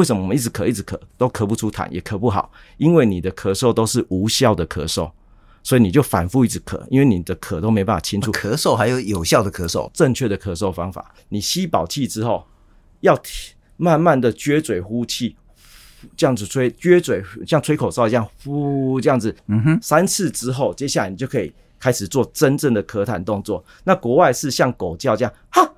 [0.00, 2.50] 为什么我们一直咳一直咳都咳不出痰，也咳不好？
[2.78, 5.12] 因为你的咳嗽都是无效的咳嗽，
[5.62, 8.32] 所以你就反复一直咳，因为你的咳都没办法清除。
[8.32, 12.46] 咳嗽还有有效的咳嗽，正确的咳嗽方法，你吸饱气之后，
[13.00, 13.14] 要
[13.76, 15.36] 慢慢的撅嘴呼气，
[16.16, 23.62] 这样子吹，撅嘴像吹口哨一样呼，这样子，嗯哼，三次之后，接下来你就可以开始做真正的咳痰动作。
[23.84, 25.70] 那国外是像狗叫这样，哈。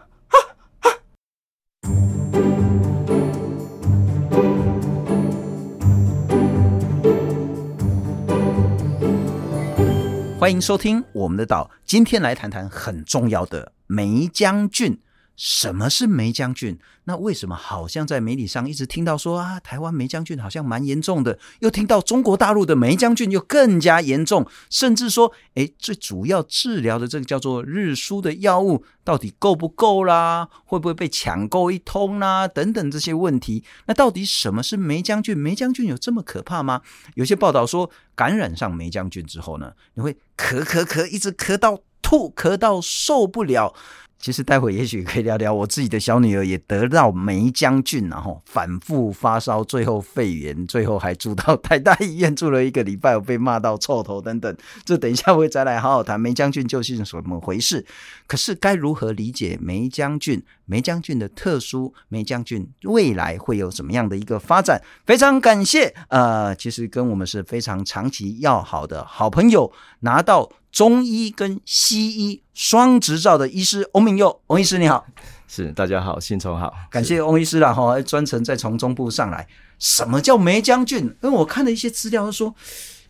[10.53, 15.01] 欢迎收听我们的岛，今天来谈谈很重要的梅江郡。
[15.37, 16.79] 什么是梅将军？
[17.05, 30.49] 那为什么好像在媒体上一直听到说啊，台湾梅将军好像蛮严重的，又听到中国大陆的梅将军又更加严重，甚至说，诶，最主要治疗的这个叫做日苏的药物到底够不够啦？
[30.65, 32.47] 会不会被抢购一通啦？
[32.47, 33.65] 等等这些问题。
[33.87, 35.37] 那到底什么是梅将军？
[35.37, 36.83] 梅将军有这么可怕吗？
[37.15, 43.75] 有些报道说，感染上梅将军之后呢，你会咳咳咳，一直咳到吐，咳到受不了。
[44.23, 54.57] 其实待会也许可以聊聊，我自己的小女儿也得到霉浆菌，然后反复发烧，最后肺炎，最后还住到台大医院住了一个礼拜，我被骂到臭头等等。
[54.85, 57.85] 这等一下会再来好好谈霉浆菌究竟是怎么回事。
[58.29, 60.41] 可是该如何理解霉浆菌？
[60.67, 64.81] 霉浆菌的特殊，霉浆菌未来会有什么样的一个发展？
[65.05, 70.49] 非常感谢，呃，其实跟我们是非常长期要好的好朋友，拿到。
[70.73, 75.07] 中医跟西医双执照的医师翁明佑，翁医师你好，
[75.47, 79.47] 是大家好，信聪好，感谢翁医师啦哈，专程再从中部上来。
[79.79, 81.05] 什么叫梅将军？
[81.23, 82.55] 因为我看了一些资料说，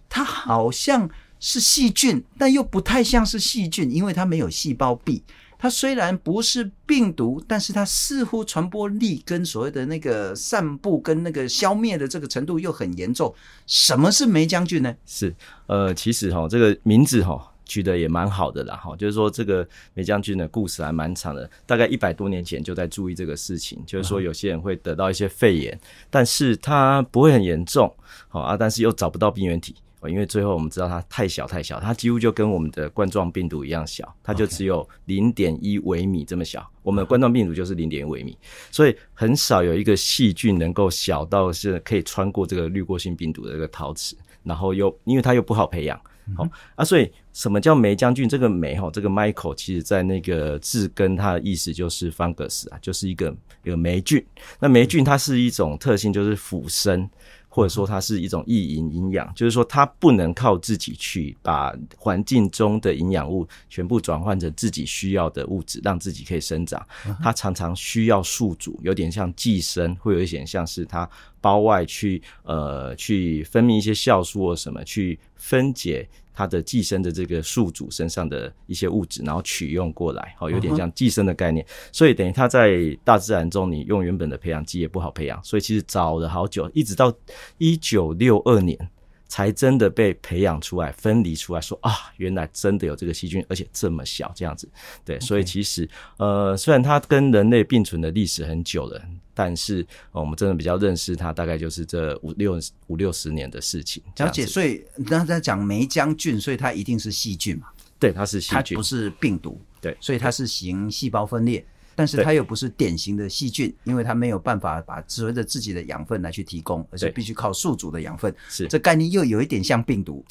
[0.09, 5.23] 它好像是细菌，但又不太像是细菌，因为它没有细胞壁。
[5.57, 13.33] 它虽然不是病毒，但是它似乎传播力跟所谓的那个散布跟那个消灭的这个程度又很严重。
[13.69, 14.93] 什么是梅将军呢？
[15.07, 15.33] 是
[15.69, 17.51] 呃，其实哈，这个名字哈。
[17.73, 25.81] 取得也蛮好的啦，哈，就是说这个霉浆菌的故事还蛮长的，大概一百多年前就在注意这个事情，就是说有些人会得到一些肺炎，
[26.11, 27.91] 但是它不会很严重，
[28.29, 29.75] 好啊，但是又找不到病原体，
[30.07, 38.37] 因为最后我们知道它太小太小，它几乎就跟我们的冠状病毒一样小，它就只有零点一微米这么小，我们的冠状病毒就是零点一微米，
[38.71, 45.99] 所以很少有一个细菌能够小到是可以穿过这个滤过性病毒的这个陶瓷，然后又因为它又不好培养。
[46.37, 48.29] 好、嗯、啊，所以什么叫霉将军？
[48.29, 53.35] 这个霉哈，这个 Michael 其实在那个字根，它的意思就是 fungus 啊，就是一个
[53.65, 54.25] 一个霉菌。
[54.59, 57.09] 那霉菌它是一种特性，就是腐生。
[57.55, 66.83] 或者说它是一种意营营养，就是说它不能靠自己去把环境中的营养物全部转换成自己需要的物质，让自己可以生长。
[67.23, 71.07] 它常常需要宿主，有点像寄生，会有一点像是它
[71.43, 76.09] 胞外去呃去分泌一些酵素或什么去分解。
[76.33, 81.65] 它的寄生的这个宿主身上的一些物质，然后取用过来，好，有点像寄生的概念。
[81.93, 87.13] 所以等于它在大自然中，你用原本的培养基也不好培养，所以其实找了好久，一直到
[87.59, 88.91] 一九六二年。
[89.33, 94.69] 才真的被培养出来，分离出来说啊，原来真的有这个细菌，而且这么小这样子。
[95.07, 95.89] 对.所以其实
[96.19, 104.03] 呃，虽然它跟人类并存的历史很久了，但是、呃、我们真的比较认识它，大概就是这五六五六十年的事情。
[104.19, 107.69] 了解，所以刚才讲梅将菌，所以它一定是细菌嘛？
[107.99, 109.59] 对，它是细菌，它不是病毒。
[109.81, 111.65] 对，所以它是行细胞分裂。
[111.95, 118.35] 但是它又不是典型的细菌，因为它没有办法把所谓的自己的养分来去提供，而且必须靠宿主的养分。
[118.49, 120.25] 是，这概念又有一点像病毒。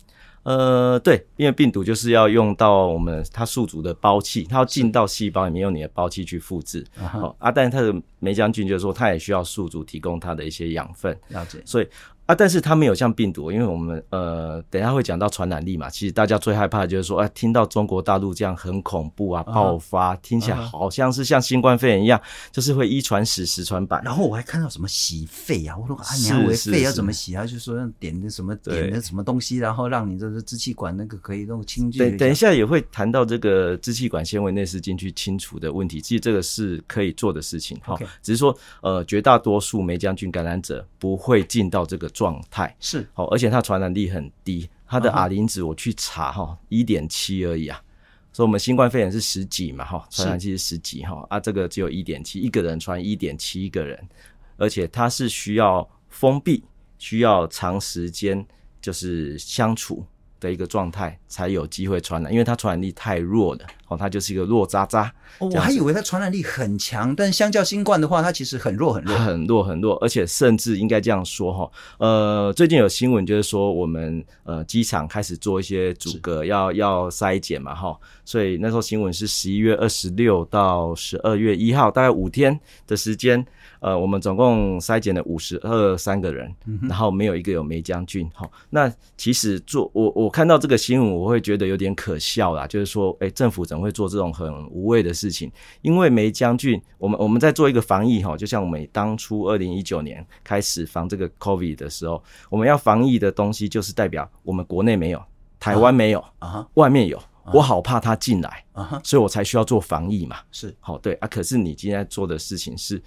[0.43, 6.85] 呃，对，因为病毒就是要用到我们它宿主的胞器，它要进到细胞里面，用你的胞器去复制。
[6.95, 11.15] 好啊，但是它的霉浆菌就是说，它也需要宿主提供它的一些养分。
[11.29, 11.87] 了解，所以。
[12.31, 15.89] 啊，但是它没有像病毒，因为我们呃，等一下会讲到传染力嘛。
[15.89, 24.01] 其实大家最害怕的就是说，哎，听到中国大陆这样很恐怖啊，爆发，听起来好像是像新冠肺炎一样，就是会一传十，十传百。
[24.01, 27.45] 然后我还看到什么洗肺啊，我说啊，你还以为肺要怎么洗啊？
[27.45, 31.91] 就说让点的什么点的什么东西，然后让你这个支气管那个可以弄清。
[31.91, 35.99] 对，等一下也会谈到这个支气管纤维内视镜去清除的问题。
[35.99, 42.75] 其实这个是可以做的事情，哈，只是说呃，绝大多数梅将军感染者不会进到这个状态。
[42.79, 47.81] 是，好，而且它传染力很低，它的 R 零值我去查哈，一点七而已啊。
[48.31, 53.99] 所以我们新冠肺炎是十几嘛，哈，传染性是十几哈，啊，这个只有一点七，一个人传一点七个人，
[54.57, 56.63] 而且它是需要封闭，
[56.99, 58.45] 需要长时间
[58.79, 60.05] 就是相处
[60.41, 63.61] 的一个状态才有机会传染，因为它传染力太弱了。
[63.87, 65.13] 哦，它就是一个弱渣渣。
[65.39, 71.71] 哦，我还以为它传染力很强，但相较新冠的话，它其实很弱很弱，很弱很弱，而且甚至应该这样说哈。
[71.99, 77.95] 呃，最近有新闻就是说，我们呃机场开始做一些阻隔，要要筛检嘛哈。
[78.25, 83.45] 所以那时候新闻是十一月二十六到十二月一号，大概五天的时间。
[83.81, 88.29] 呃，我们总共筛检了五十二三个人，然后没有一个有梅将军。
[88.31, 92.67] 好，那其实做我我看到这个新闻，我会觉得有点可笑啦。
[92.67, 95.51] 就是说，哎，政府怎么会做这种很无谓的事情？
[95.81, 105.19] 因为梅将军，我们我们在做一个防疫哈，就像我们当初二零一九年开始防这个 COVID 的时候，我们要防疫的东西就是代表我们国内没有，
[105.59, 107.19] 台湾没有啊，外面有。
[107.51, 109.01] 我好怕他进来，uh huh.
[109.03, 110.37] 所以我才需要做防疫嘛。
[110.51, 111.27] 是，好对啊。
[111.27, 113.01] 可是你今天做的事情是，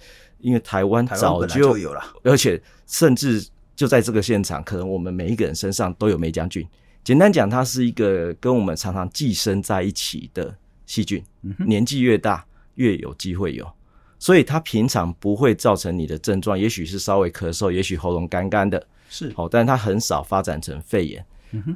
[0.45, 3.43] 因为台湾早就，就有了，而且甚至
[3.75, 6.63] 就在这个现场，可能我们每一个人身上都有霉浆菌。
[7.03, 10.55] 简单讲，它是一个跟我们常常寄生在一起的
[10.85, 11.23] 细菌。
[11.43, 11.65] Uh.
[11.65, 12.45] 年纪越大，
[12.75, 13.67] 越有机会有，
[14.19, 21.25] 所以它平常不会造成你的症状，也许是稍微咳嗽，也许喉咙干干的，是好，但是它很少发展成肺炎。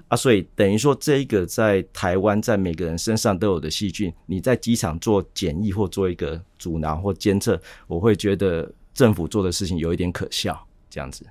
[0.07, 11.25] 啊，所以等于说，这一个在台湾，在每个人身上都有的细菌，你在机场做检疫或做一个阻挠或监测，我会觉得政府做的事情有一点可笑，这样子。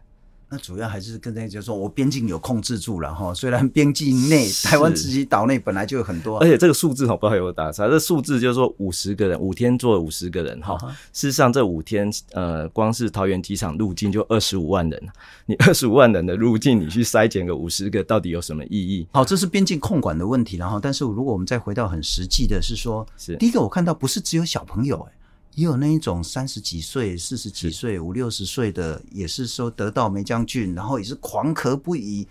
[0.51, 3.35] 那主要还是跟大家说，我边境有控制住了哈。
[3.35, 7.87] 虽然边境内台湾自己岛内本来就有很多，而且这个数字我不知道有没有打差。
[7.87, 10.79] 这数字就是说五十个人，五天做了五十个人哈。
[11.13, 15.09] 事实上这五天呃，光是桃园机场入境就二十五万人，
[15.45, 19.07] 你二十五万人的入境，你去筛减个五十个，到底有什么意义？
[19.13, 20.57] 好，这是边境控管的问题。
[20.57, 25.13] 然后，但是如果我们再回到很实际的，是说，是第一个我看到不是只有小朋友诶、欸
[25.59, 32.29] 也有那一种三十几岁、四十几岁、五六十岁的，也是说得到梅将军，然后也是狂咳不已。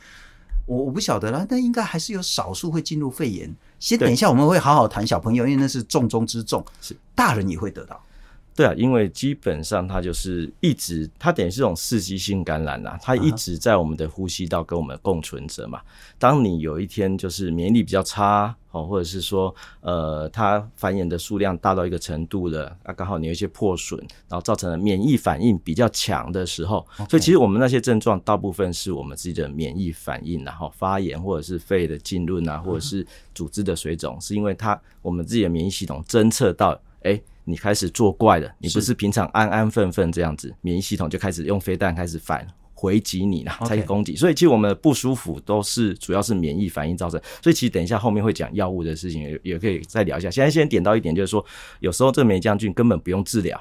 [0.65, 3.53] 我我不晓得啦，但应该还是有少数会进入肺炎。
[3.79, 6.65] 先等一下，我们会好好谈小朋友，因为那是重中之重。
[6.81, 8.01] 是大人也会得到。
[8.55, 15.81] 对啊，因为基本上它就是一直，它等于是一种刺激性感染呐，它一直在我们的呼吸道跟我们共存着嘛。
[16.17, 37.19] 当你有一天就是免疫力比较差哦，或者是说呃它繁衍的数量大到一个程度了，啊刚好你有一些破损，然后造成了免疫反应比较强的时候，所以其实我们那些症状大部分是我们自己的免疫反应，然后发炎或者是肺的浸润啊，或者是组织的水肿，是因为它我们自己的免疫系统侦测到，哎。
[37.49, 42.45] 你开始作怪了，你不是平常安安分分这样子，免疫系统就开始用飞弹开始反
[42.79, 44.15] 回击你了，才去攻击。
[44.15, 47.19] 所以其实我们的不舒服都是主要是免疫反应造成。
[47.41, 50.29] 所以其实等一下后面会讲药物的事情，也也可以再聊一下。
[50.29, 51.43] 现在先点到一点，就是说
[51.79, 53.59] 有时候这个霉浆菌根本不用治疗，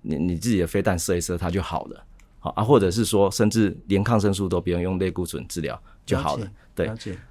[0.00, 2.02] 你你自己的飞弹射一射它就好了，
[2.38, 6.48] 好啊，或者是说甚至连抗生素都不用用类固醇治疗就好了。
[6.74, 6.86] 对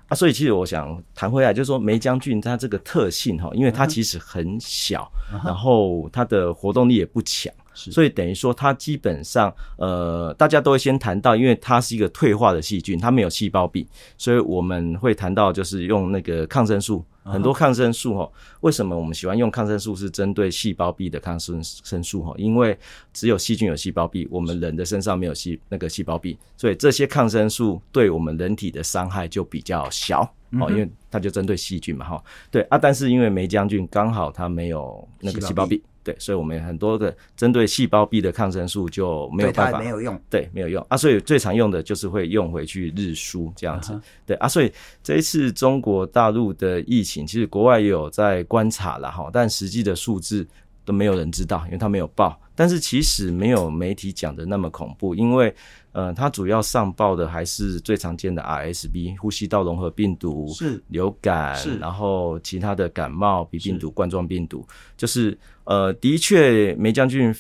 [0.08, 5.12] 啊，所以其实我想谈回来，就是说霉将菌它这个特性哈，因为它其实很小，
[5.44, 7.52] 然后它的活动力也不强。
[7.76, 13.86] 所以等于说，它基本上，呃，大家都会先谈到，因为它是一个退化的细菌，它没有细胞壁，
[14.18, 18.32] 所以我们会谈到就是用那个抗生素，很多抗生素哈。
[18.62, 19.96] 为什么我们喜欢用抗生素？
[19.96, 22.34] 是针对细胞壁的抗生生素哈？
[22.38, 22.78] 因为
[23.14, 30.22] 只有细菌有细胞壁，我们人的身上没有细那个细胞壁，所以这些抗生素对我们人体的伤害就比较小
[30.60, 32.24] 哦，因为它就针对细菌嘛哈。
[32.50, 35.82] 对啊，但是因为霉将军刚好它没有那个细胞壁。
[36.06, 40.96] 对，所以我们很多的针对细胞壁的抗生素就没有办法，没有用，对，没有用啊。
[40.96, 44.02] 所以最常用的就是会用回去日输这样子，uh.
[44.28, 44.48] 对啊。
[44.48, 44.72] 所以
[45.04, 50.48] 这一次中国大陆的疫情，其实国外也有在观察了哈，但实际的数字
[50.86, 52.40] 都没有人知道，因为他没有报。
[52.58, 55.54] 但是其实没有媒体讲的那么恐怖，因为
[55.92, 64.66] 呃，它主要上报的还是最常见的 RSV 呼吸道融合病毒、是流感，是然后其他的感冒、鼻病毒、冠状病毒，
[64.96, 67.36] 就是呃，的确梅将军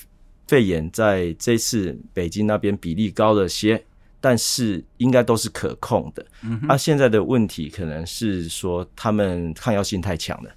[0.48, 3.84] 肺炎在这次北京那边比例高了些，
[4.20, 6.25] 但是应该都是可控的。
[6.44, 10.51] 嗯哼，啊，现在的问题可能是说他们抗药性太强了，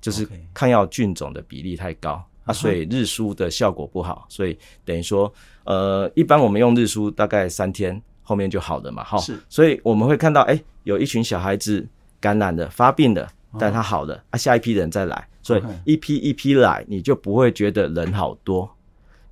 [0.00, 2.22] 就是抗药菌种的比例太高。
[2.44, 5.30] 啊，所以日输的效果不好，所以等于说，
[5.64, 9.18] 呃，一般我们用日输大概三天后面就好了嘛，哈。
[9.18, 9.38] 是。
[9.50, 11.86] 所以我们会看到，哎、欸，有一群小孩子
[12.18, 13.28] 感染了、发病了，
[13.58, 18.68] 但他好了，哦、啊，下一批人再来，所以一批一批来，你就不会觉得人好多。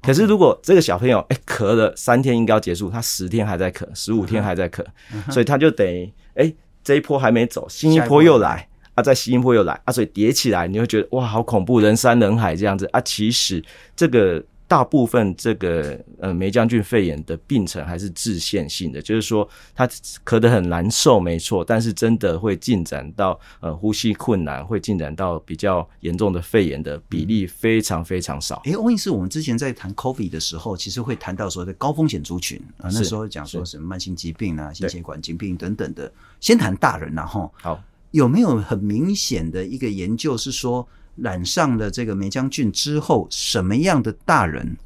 [0.02, 4.84] 可是如果这个小朋友，哎、欸，咳了三天应该要结束，他十天还在咳，十五天还在咳，
[5.30, 8.68] 所以他就等于，哎、欸，这一波还没走，新一波又来。
[8.94, 13.00] 啊，在新一波又来啊，所以叠起来，你会觉得哇，好恐怖，人山人海这样子啊。
[13.02, 19.88] 其实这个大部分这个呃梅将军肺炎的病程还是致限性的，就是说他
[20.26, 28.60] 咳得很难受，没错，但是真的会进展到呃呼吸困难，会进展到比较严重的肺炎的比例非常非常少。
[28.66, 36.12] 诶，翁医师，我们之前在谈 COVID 的时候，其实会谈到所谓的高风险族群啊，那时候讲说什么慢性疾病啊、心血管疾病等等的。
[36.40, 40.86] 先谈大人然后好，有没有很明显的一个研究是说？
[41.20, 44.76] 染上了这个梅将菌之后，什么样的大人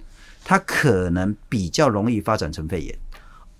[0.45, 2.99] 他可能比较容易发展成肺炎？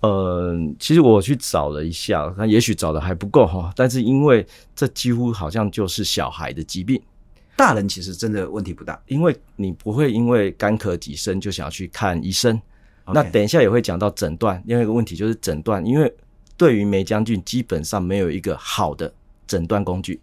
[0.01, 3.71] 呃，其实我去找了一下，那也许找的还不够哈。
[3.75, 7.01] 但是因为这几乎好像就是小孩的疾病，
[7.55, 12.61] 大人其实真的问题不大，因为你不会因为干咳几声就想要去看医生。
[13.05, 16.13] 那等一下也会讲到诊断，另外一个问题就是诊断，因为
[16.57, 19.13] 对于梅将军基本上没有一个好的
[19.47, 20.19] 诊断工具。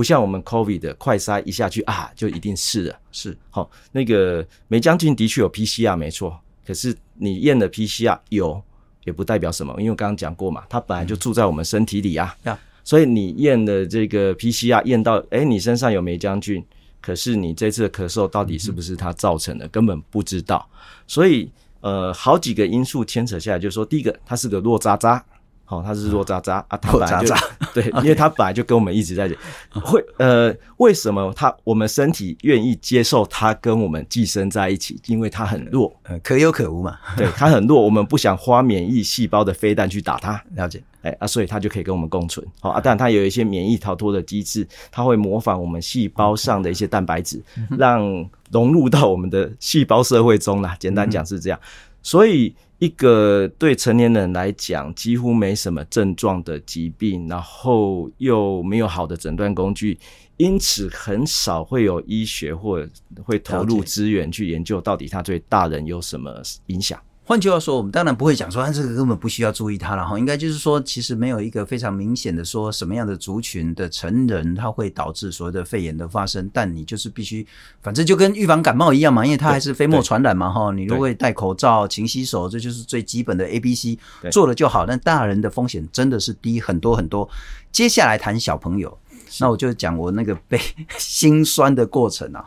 [0.00, 2.98] 不像我们 COVID 的快筛一下去啊，就一定是了。
[3.12, 8.62] 是，好，那个梅将军的确有 PCR 没错，可是你验的 PCR 有，
[9.04, 12.34] 也不代表什么，因为我刚刚讲过嘛，它本来就住在我们身体里啊。
[12.44, 16.64] 嗯、所以你验的这个 PCR 验到，哎、欸，你身上有梅将军，
[17.02, 20.66] 可是你这次的咳嗽到底是不是它造成的，嗯、根本不知道。
[21.06, 21.50] 所以，
[21.82, 25.22] 呃，好几个因素牵扯下来，就是说，第一个，它是个弱渣渣。
[25.70, 27.32] 哦，他是弱渣渣啊，他本来就
[27.72, 29.38] 对， 因为他本来就跟我们一直在讲，
[29.80, 35.00] 会呃，为什么他我们身体愿意接受他跟我们寄生在一起？
[35.06, 36.98] 因为他很弱，呃，可有可无嘛。
[37.16, 40.42] 对，他很弱，我们不想花免疫细胞的飞弹去打他。
[40.56, 42.44] 了解，哎啊，所以他就可以跟我们共存。
[42.58, 47.40] 好啊，但他有一些免疫逃脱的机制，他会模仿我们细胞上的一些蛋白质，
[47.78, 50.76] 让融入到我们的细胞社会中啦。
[50.80, 51.60] 简单讲是这样，
[52.02, 52.52] 所以。
[52.80, 59.98] 一个对成年人来讲几乎没什么症状的疾病，然后又没有好的诊断工具，
[60.38, 62.84] 因此很少会有医学或
[63.22, 66.98] 会投入资源去研究到底它对大人有什么影响。
[67.30, 70.18] 换句话说，我们当然不会讲说，啊，这个根本不需要注意它了哈。
[70.18, 76.50] 应该就是说，其实没有一个非常明显的说什么样的族群的成人，它会导致所谓的肺炎的发生。
[76.52, 77.46] 但你就是必须，
[77.82, 80.72] 反正就跟预防感冒一样嘛，因为它还是飞沫传染嘛哈。
[80.72, 83.96] 你如果戴口罩、勤洗手，这就是最基本的 A B C
[84.32, 84.84] 做了就好。
[84.84, 87.30] 但大人的风险真的是低很多很多。
[87.70, 88.98] 接下来谈小朋友，
[89.38, 90.60] 那我就讲我那个被
[90.98, 92.44] 心酸的过程啊，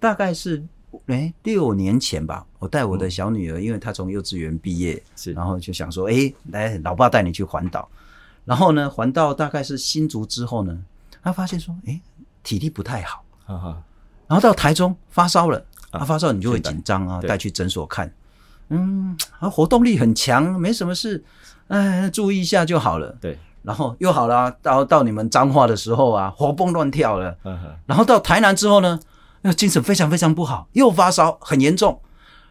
[0.00, 0.64] 大概是。
[1.06, 7.88] 哎、欸，六年前吧，我带我的小女儿，嗯、因为她从幼稚园毕业，是，然后就想说，哎、欸，来，老爸带你去环岛。
[8.44, 10.78] 然后呢，环到大概是新竹之后呢，
[11.22, 12.02] 她发现说，哎、欸，
[12.42, 13.82] 体力不太好，哈哈。
[14.26, 18.12] 然后到台中发烧了，啊，啊发烧你就会紧张啊，带去诊所看，
[18.68, 21.22] 嗯，啊，活动力很强，没什么事，
[21.68, 23.16] 哎，注意一下就好了。
[23.20, 27.36] 对，然后又好了，啊，到到你们彰化的时候啊，活蹦乱跳了。
[27.86, 29.00] 然后到台南之后呢？
[29.42, 32.00] 那精神非常非常不好，又发烧很严重，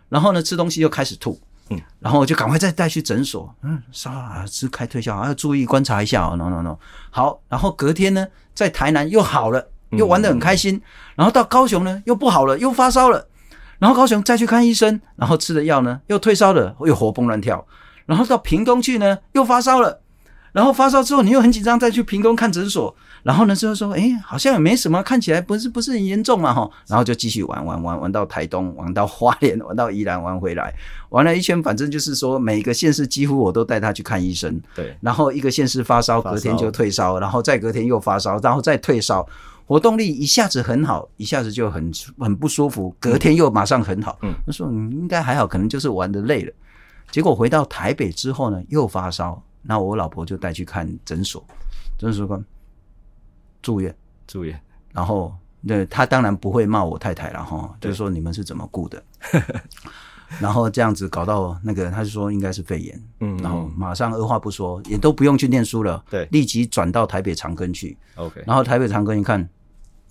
[0.09, 6.77] 然后呢，吃东西又开始吐，嗯，然后就赶快再带去诊所，嗯，烧啊，吃开退烧，要注意观察一下哦，no no no，
[7.09, 10.81] 好，然后隔天呢，在台南又好了，又玩得很开心，嗯，
[11.15, 13.25] 然后到高雄呢又不好了，又发烧了，
[13.79, 17.65] 然后高雄再去看医生，然后吃的药呢又退烧了，又活蹦乱跳，
[18.05, 20.01] 然后到屏东去呢又发烧了，
[20.51, 22.93] 然后发烧之后你又很紧张，再去屏东看诊所。
[23.23, 26.69] 然后呢，之后说，哎，好像也没什么，看起来不是不是很严重嘛，哈。
[26.87, 30.73] 然后就继续玩玩玩玩到台东，玩到花莲，玩到宜兰，玩回来，
[31.09, 34.59] 玩了一圈，反正就是说，每个县市几乎我都带他去看医生。
[34.75, 34.95] 对。
[35.01, 39.27] 然后一个县市发烧，隔天就退烧，然后再隔天又发烧，然后再退烧，
[39.67, 44.17] 活动力一下子很好，一下子就很很不舒服，隔天又马上很好。
[44.23, 44.33] 嗯。
[44.45, 46.51] 他说你应该还好，可能就是玩得累了。
[47.11, 51.45] 结果回到台北之后呢，又发烧，那我老婆就带去看诊所，
[51.99, 52.41] 诊所说。
[53.61, 53.95] 住院，
[54.27, 54.59] 住院，
[54.91, 59.03] 然后那他当然不会骂我太太了哈，就是说你们是怎么顾的，
[60.39, 69.47] 然后这样子搞到那个，他就说应该是肺炎，嗯，然后马上二话不说，也都不用去念书了，对，立即转到台北长庚去，OK，然后台北长庚一看，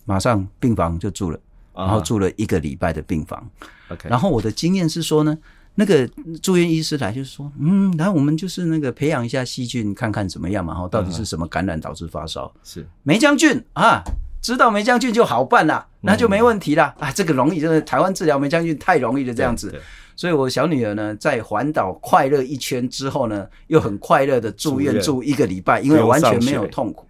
[0.05, 1.41] 马上病房就住了，
[1.75, 3.49] 然后住了一个礼拜的病房
[3.89, 5.37] ，OK，然后我的经验是说呢。
[5.75, 6.07] 那个
[6.43, 12.53] 住院医师来就说，嗯，然后我们就是那个培养一下细菌，看看怎么样嘛，哈，到底是什么感染导致发烧？
[12.63, 14.03] 是梅将军啊，
[14.43, 19.75] 知道梅将军就好办了，那就没问题了、嗯、啊，这个容易，就是台湾治疗梅将军太容易了这样子。
[20.17, 27.07] 所以我小女儿呢，在环岛快乐一圈之后呢，又很快乐的住院住一个礼拜，因为完全没有痛苦。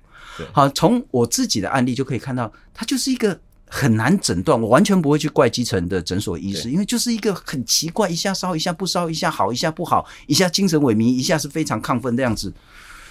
[0.53, 3.37] 好，从我自己的案例就可以看到，它就是一个。
[3.73, 12.53] 很难诊断，我完全不会去怪基层的诊所医师，因为就是一个很奇怪，一下烧一下不烧，一下好一下不好，一下精神萎靡，一下是非常亢奋的样子，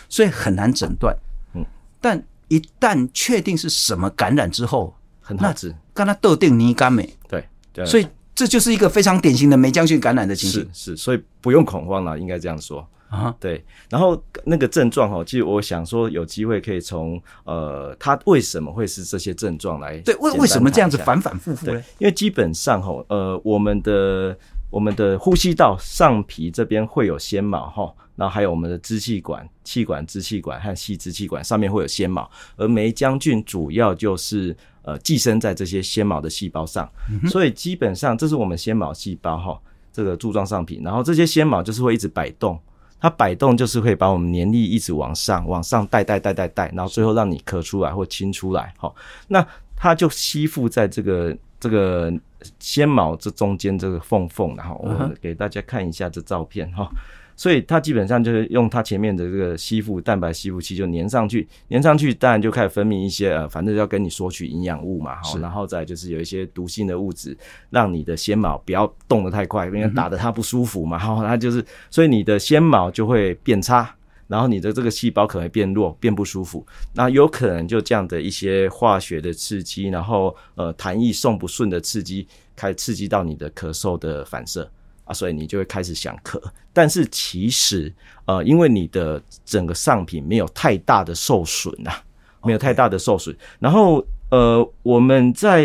[0.09, 1.15] 所以很难诊断。
[1.53, 1.65] 嗯，
[2.01, 7.09] 但一旦确定是什么感染之后，很好治，跟他斗定泥干美。
[7.29, 10.61] 对，对，所以这就是一个非常典型的霉浆菌感染的情形。
[10.73, 13.35] 是是，所以不用恐慌了，应该这样说啊。
[13.39, 21.83] 对，然后那个症状哈，其实我想说有机会可以从呃，它为什么会是这些症状来对，为为什么这样子反反复复呢？
[21.97, 24.37] 因为基本上哈，呃，我们的
[24.69, 27.93] 我们的呼吸道上皮这边会有纤毛哈。
[28.15, 39.57] 然后还有我们的支气管、气管、支气管和细支气管上面会有纤毛，而霉浆菌主要就是呃寄生在这些纤毛的细胞上，嗯、所以基本上这是我们纤毛细胞哈，
[39.93, 42.59] 这个柱状上皮，然后这些纤毛就是会一直摆动，
[42.99, 48.93] 它摆动就是会把我们黏力一直往上、往上带、带、带、带、带，然后最后让你咳出来或清出来，哈，
[49.27, 52.11] 那它就吸附在这个这个
[52.59, 56.89] 纤毛这中间这个缝缝，然后我们给大家看一下这照片哈。
[57.39, 67.37] 所以它基本上就是用它前面的这个吸附蛋白吸附器就粘上去，粘上去当然就开始分泌一些呃，反正要跟你索取营养物嘛，好，然后再就是有一些毒性的物质，
[67.69, 73.89] 让你的纤毛不要动得太快，因为打得它不舒服嘛，好，它就是，所以你的纤毛就会变差，
[74.27, 84.69] 然后你的这个细胞可能会变弱，变不舒服，那有可能就这样的一些化学的刺激，然后呃痰液送不顺的刺激，开始刺激到你的咳嗽的反射。
[85.09, 86.39] 啊，所以你就会开始想咳，
[86.71, 87.91] 但是其实，
[88.25, 92.01] 呃，因为你的整个上品没有太大的受损啊，
[92.43, 93.35] 没有太大的受损。
[93.59, 95.63] 然后，呃，我们在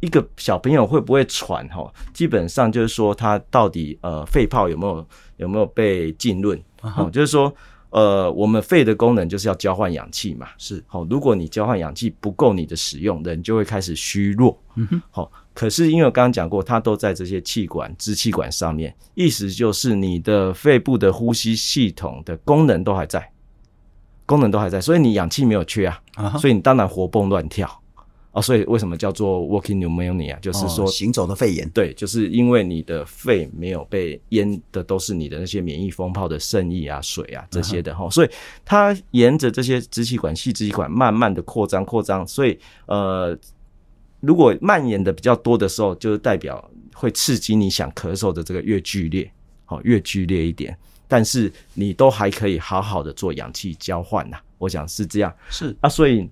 [0.00, 1.68] 一个小朋友会不会喘？
[1.68, 6.56] 哈，基本上就是说他到底呃肺泡有没有有没有被浸润？
[6.82, 7.52] 哦、uh -huh.，就是说。
[7.90, 11.04] 呃，我们肺的功能就是要交换氧气嘛，是好。
[11.04, 14.60] 如果你交换氧气不够你的使用，人就会开始虚弱。
[14.74, 15.30] 嗯哼，好。
[15.54, 23.30] 可是因为我刚刚讲过，它都在这些气管、支气管上面，意思就是你的肺部的呼吸系统的功能都还在，
[24.26, 26.38] 功能都还在，所以你氧气没有缺啊，uh-huh.
[26.38, 27.80] 所以你当然活蹦乱跳。
[28.32, 30.36] 哦，所以为什么叫做 walking pneumonia？
[30.40, 31.70] 就是说、哦、行走的肺炎。
[31.70, 38.30] 对，就是因为你的肺没有被淹的都是你的那些免疫风泡的渗液啊、水啊这些的哈、嗯，所以
[38.64, 42.26] 它沿着这些支气管、细支气管慢慢的扩张、扩张。
[42.26, 43.38] 所以呃，
[44.26, 49.30] 如果蔓延的比较多的时候，就是代表会刺激你想咳嗽的这个越剧烈，
[49.64, 50.76] 好，越剧烈一点。
[51.06, 55.32] 但是你都还可以好好的做氧气交换呐，我想是这样。
[55.50, 56.28] 是啊，所以。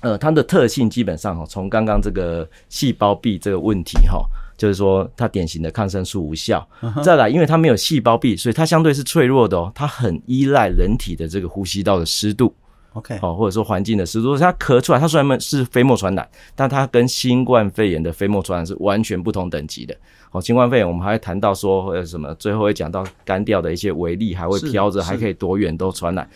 [0.00, 4.22] 呃，它的特性基本上哈，从刚刚这个细胞壁这个问题哈，
[4.54, 6.68] 就是说它典型的抗生素无效。
[6.82, 7.02] Uh-huh.
[7.02, 9.72] 再来，因为它没有细胞壁，所以它相对是脆弱的哦。
[9.74, 12.54] 它很依赖人体的这个呼吸道的湿度
[12.94, 14.36] ，OK，哦，或者说环境的湿度。
[14.36, 19.94] 它咳出来，它虽然是飞沫传染，但它跟新冠肺炎的飞沫传染是完全不同等级的。
[20.32, 26.28] 哦，新冠肺炎我们还会谈到说，或者什么，最后会讲到干掉的一些微粒还会飘着，还可以多远都传染。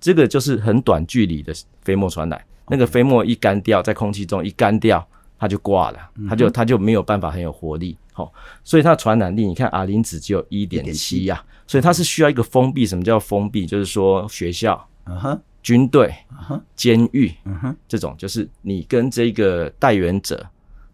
[0.00, 2.44] 这个就是很短距离的飞沫传染。
[2.68, 5.06] 那个飞沫一干掉，在空气中一干掉，
[5.38, 5.98] 它就挂了，
[6.28, 12.86] 它就它就没有办法很有活力，好，所以它的传染力，你看 R 零值只有一点七呀，所以它是需要一个封闭。
[12.86, 13.66] 什么叫封闭？
[13.66, 15.38] 就是说学校、uh.
[15.64, 16.60] 军队、uh -huh.
[16.76, 17.74] 监狱，uh -huh.
[17.88, 20.46] 这种就是你跟这个带源者，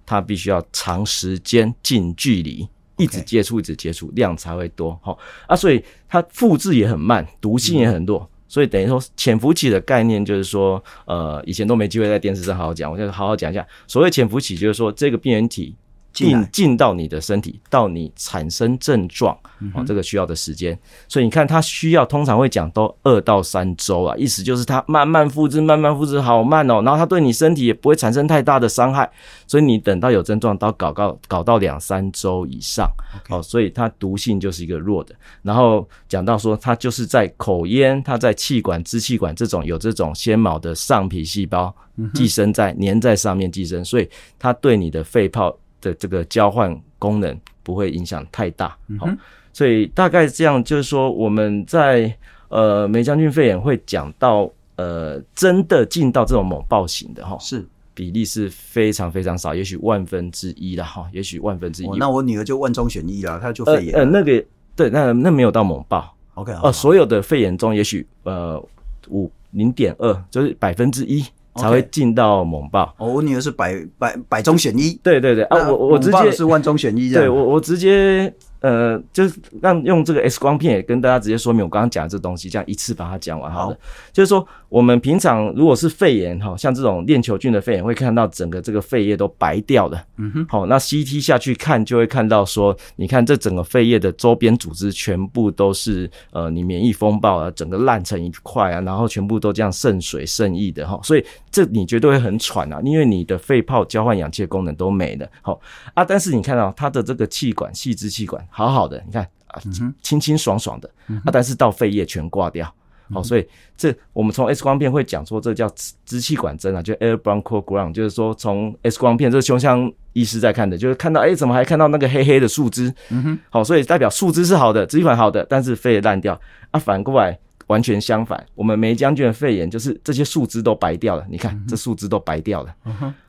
[0.06, 8.26] 他必须要长时间近距离，一直接触，一直接触，量才会多，好啊，所以它复制也很慢，毒性也很弱。
[8.46, 13.66] 所以等于说潜伏期的概念就是说，呃，以前都没机会在电视上好好讲，我就好好讲一下。
[13.86, 15.74] 所谓潜伏期就是说，这个病原体
[16.12, 19.36] 进进到你的身体，到你产生症状，
[19.74, 20.78] 哦，这个需要的时间。
[21.08, 26.82] 所以你看，它需要通常会讲都二到三周啊，意思就是它慢慢复制，慢慢复制，好慢哦。
[26.82, 29.10] 然后它对你身体也不会产生太大的伤害，
[29.46, 32.90] 所以你等到有症状，到搞到搞到两三周以上，
[33.28, 35.14] 哦，所以它毒性就是一个弱的。
[35.42, 41.74] 然后讲到说，它就是在口咽，它在气管、支气管这种有这种纤毛的上皮细胞
[42.14, 48.76] 寄生在粘在上面寄生，所以它对你的肺泡的这个交换功能不会影响太大。
[48.98, 49.08] 好，
[49.52, 52.14] 所以大概这样，就是说我们在
[52.48, 61.88] 呃梅将军肺炎会讲到呃真的进到这种猛暴型的哈，是比例是非常非常少，也许万分之一了哈，也许万分之一。
[61.98, 64.00] 那我女儿就万中选一了，她就肺炎呃。
[64.00, 66.16] 呃，那个对，那那没有到猛暴。
[66.34, 68.62] OK，哦、呃，所有的肺炎中，也许呃
[69.08, 71.24] 五零点二就是百分之一。
[71.60, 72.94] 才会进到猛爆。
[72.98, 74.98] 哦，我女儿是百百百中选一。
[75.02, 77.24] 对对对啊，我我直接是万中选一这样。
[77.24, 83.74] 对我我直接呃，就是让用这个 X 光片也跟大家直接说明我刚刚讲的这东西，这样一次把它讲完好了。
[83.74, 83.80] 好，
[84.12, 90.06] 就是说我们平常如果是肺炎哈，像这种链球菌的肺炎，会看到整个这个肺叶都白掉的。
[90.16, 90.46] 嗯哼。
[90.48, 105.28] 好，那 CT 下去看就会看到说，你看这整个肺叶的周边组织全部都是呃，你免疫风暴啊，整个烂成一块啊，然后全部都这样渗水渗溢的哈，所以这你绝对会很喘啊，因为你的肺泡交换氧气的功能都没了。
[105.42, 105.60] 好
[105.94, 108.40] 啊，但是你看到它的这个气管细支气管。
[108.48, 109.60] 好好的，你看啊，
[110.00, 112.72] 清清爽爽的、嗯、啊，但是到肺叶全挂掉，
[113.12, 113.46] 好、嗯，所以
[113.76, 115.70] 这我们从 X 光片会讲说，这叫
[116.04, 122.92] 支气管针啊，就 air bronchogram，就是说从 X 光片，这个胸腔医师在看的，就是看到哎、欸，怎么还看到那个黑黑的树枝？
[123.10, 127.38] 嗯哼，好，所以代表树枝是好的，支气管好的，但是肺烂掉啊，反过来。
[127.66, 131.24] 完全相反，我们梅将军的肺炎就是这些树枝都白掉了。
[131.30, 132.74] 你看，这树枝都白掉了。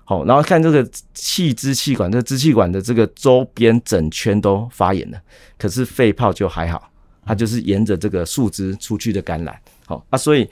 [0.03, 5.21] 好，然后看这个气支气管，这支气管的这个周边整圈都发炎了。
[5.59, 6.89] 可是肺泡就还好，
[7.23, 9.55] 它就是沿着这个树枝出去的感染。
[9.91, 10.49] 好啊，所以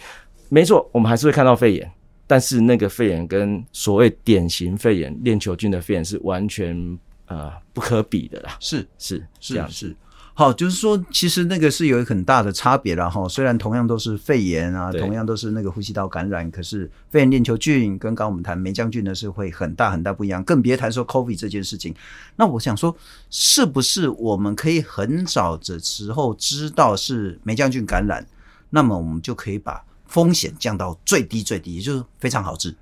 [0.49, 1.89] 没错，我们还是会看到肺炎，
[2.27, 8.57] 但是那个肺炎跟所谓典型肺炎链球菌的肺炎是完全呃不可比的啦。
[8.59, 9.95] 是是是这样是。
[10.33, 13.27] 好，就是说，其实那个是有很大的差别了哈。
[13.27, 20.41] 虽然同样都是肺炎啊，同样都是那个呼吸道感染，可是肺炎链球菌跟刚刚我们谈梅将菌呢是会很大很大不一样。
[20.45, 21.93] 更别谈说 COVID 这件事情。
[22.37, 22.95] 那我想说，
[23.29, 28.25] 是不是我们可以很早的时候知道是梅将菌感染，
[28.69, 32.75] 那么我们就可以把风险降到最低最低，也就是非常好治。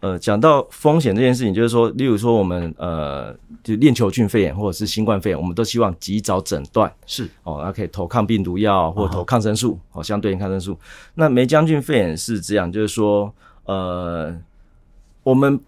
[0.00, 7.30] 呃，讲到风险这件事情，就是说，例如说我们呃，就链球菌肺炎或者是新冠肺炎，我们都希望及早诊断，是。
[7.44, 10.76] 哦，那可以投抗病毒药或者投抗生素，哦，相对应抗生素。
[11.14, 13.32] 那霉浆菌肺炎是这样，就是说，
[13.66, 14.36] 呃，
[15.22, 15.60] 我们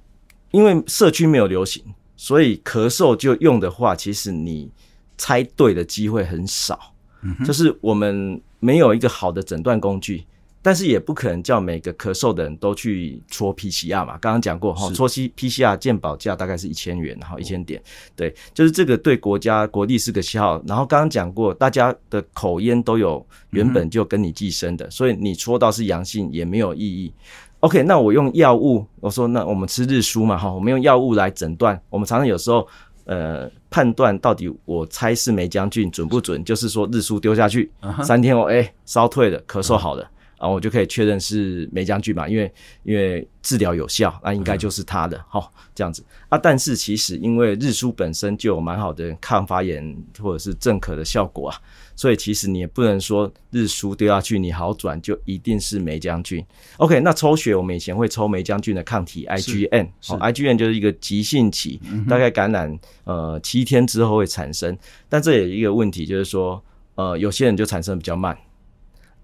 [0.50, 1.85] 因为社区没有流行，
[2.16, 4.68] 所以咳嗽就用的话，其实你
[5.16, 10.24] 猜对的机会很少，嗯，就是我们没有一个好的诊断工具。
[10.66, 17.79] 但是也不可能叫每个咳嗽的人都去戳 PCR 嘛，刚刚讲过哈，戳 PCR 健保价大概是一千元，然后一千点，
[18.16, 20.64] 对，就是这个对国家国力是个消耗。
[20.66, 27.12] 然后刚刚讲过，大家的口烟都有原本就跟你寄生的，所以你戳到是阳性也没有意义。
[27.61, 32.66] OK，那我用药物，我说那我们吃日舒嘛哈，我们用药物来诊断，我们常常有时候
[33.05, 37.71] 呃判断到底我猜是梅将军准不准，就是说日舒丢下去
[38.03, 40.11] 三天后，哎烧退了，咳嗽好了。
[40.37, 46.37] 然后我就可以确认是梅将军嘛，因为因为治疗有效，那应该就是他的哈、嗯，这样子啊。
[46.37, 51.57] 但是其实因为日舒本身就有蛮好的抗发炎或者是镇咳的效果啊，
[51.97, 56.45] 所以其实你也不能说日输丢下去你好转就一定是梅将军。
[56.79, 64.77] OK，那抽血我们以前会抽梅将军的抗体 IgN，哦，IgN 就是一个急性期，大概感染呃七天之后会产生，
[65.09, 66.63] 但这也有一个问题就是说
[66.97, 68.37] 呃有些人就产生比较慢。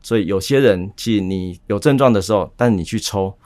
[0.03, 3.37] 所以有些人其实你有症状的时候，但是你去抽，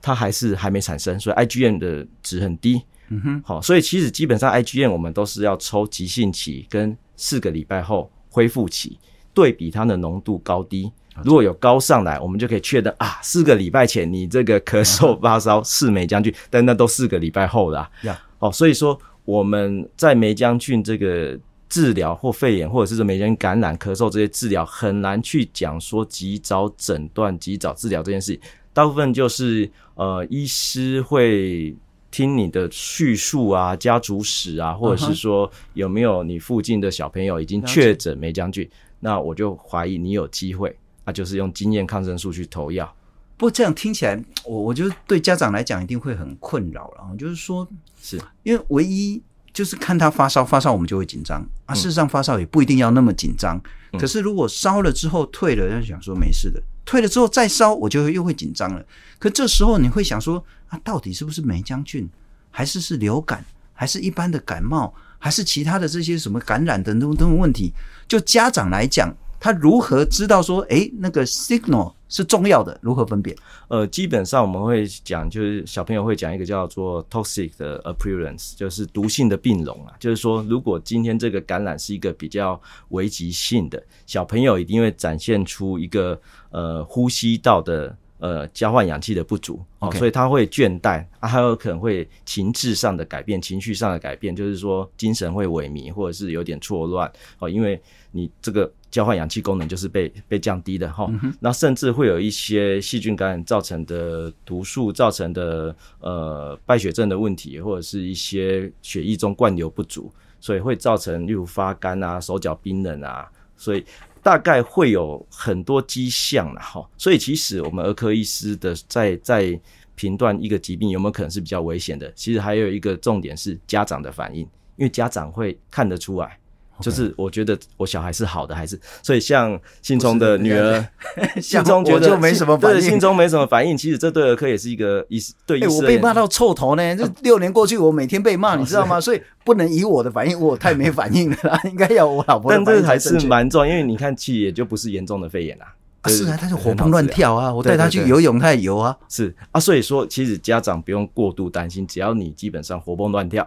[0.00, 2.82] 它还是还没产生，所以 IgN 的值很低。
[3.08, 8.98] 嗯哼，好，所以其实基本上 IgM 我们都是要抽急性期跟四个礼拜后恢复期，
[9.32, 10.90] 对比它的浓度高低。
[11.24, 17.88] 如果有高上来，我们就可以确认啊，四个礼拜前你这个咳嗽发烧是霉浆菌，但那都四个礼拜后了。
[18.02, 21.38] 呀，好，所以说我们在霉浆菌这个。
[21.70, 28.40] 治疗或肺炎，或者是霉浆菌感染、咳嗽这些治疗，很难去讲说及早诊断、及早治疗这件事情。
[28.72, 31.76] 大部分就是呃，医师会
[32.10, 38.68] 听你的叙述啊、家族史啊，或者是说有没有你附近的小朋友已经确诊梅将军，
[39.00, 42.92] 那我就怀疑你有机会，那就是用经验抗生素去投药。
[43.36, 47.16] 不过这样听起来，我我觉得对家长来讲一定会很困扰了。
[47.16, 47.66] 就是说，
[48.00, 49.22] 是因为唯一。
[49.50, 51.74] 就是看他发烧，发烧我们就会紧张啊。
[51.74, 53.60] 事实上发烧也不一定要那么紧张，
[53.92, 58.84] 嗯，可是如果烧了之后退了，就想说没事的；退了之后再烧，我就又会紧张了。
[59.18, 62.08] 可这时候你会想说啊，到底是不是霉浆菌，
[62.50, 67.72] 还是是流感，还是一般的感冒，还是其他的这些什么感染等等等问题？
[68.06, 69.14] 就家长来讲。
[69.40, 72.76] 他如何知道说，诶，那个 signal 是重要的？
[72.82, 73.36] 如何分辨？
[73.68, 79.94] 呃，基本上我们会讲，就是小朋友会讲一个叫做 toxic 的 appearance，就是毒性的病容啊。
[80.00, 97.80] 就是说，如果今天这个感染是一个比较危急性的，小朋友一定会展现出一个呃呼吸道的呃交换氧气的不足哦.所以他会倦怠啊，还有可能会情志上的改变，情绪上的改变，就是说精神会萎靡，或者是有点错乱哦，因为
[98.12, 98.70] 你这个。
[98.90, 113.84] 交换氧气功能就是被被降低的哈、嗯，那甚至会有一些细菌感染造成的毒素造成的呃败血症的问题，或者是一些血液中灌流不足，所以会造成例如发干啊、手脚冰冷啊，所以
[114.28, 116.86] 大概会有很多迹象了哈。
[116.98, 119.58] 所以其实我们儿科医师的在在
[119.94, 124.42] 评断一个疾病有没有可能是比较危险的，其实还有一个重点是家长的反应，
[124.76, 126.38] 因为家长会看得出来。
[126.80, 130.84] 就是我觉得我小孩是好的还是，所以像信聪的女儿，
[131.40, 133.76] 信聪觉得就没什么反应，信聪没什么反应。
[133.76, 135.68] 其实这对儿科也是一个医对医师。
[135.68, 139.00] 我被骂到臭头呢，这六年过去，我每天被骂，你知道吗？
[139.02, 142.50] 所以不能以我的反应，我太没反应了，应该要我老婆。
[142.52, 145.66] 但这还是蛮重要，因为你看，其实也就不是严重的肺炎啊。
[146.06, 148.96] 是啊，他就活蹦乱跳啊，我带他去游泳，他也游啊。
[149.08, 153.46] 是啊，所以说其实家长不用过度担心，只要你基本上活蹦乱跳。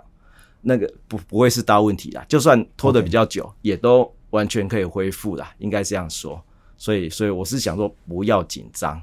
[0.61, 6.41] 那个不不会是大问题啦，就算拖得比较久.也都完全可以恢复啦，应该这样说。
[6.77, 9.01] 所以，所以我是想说，不要紧张。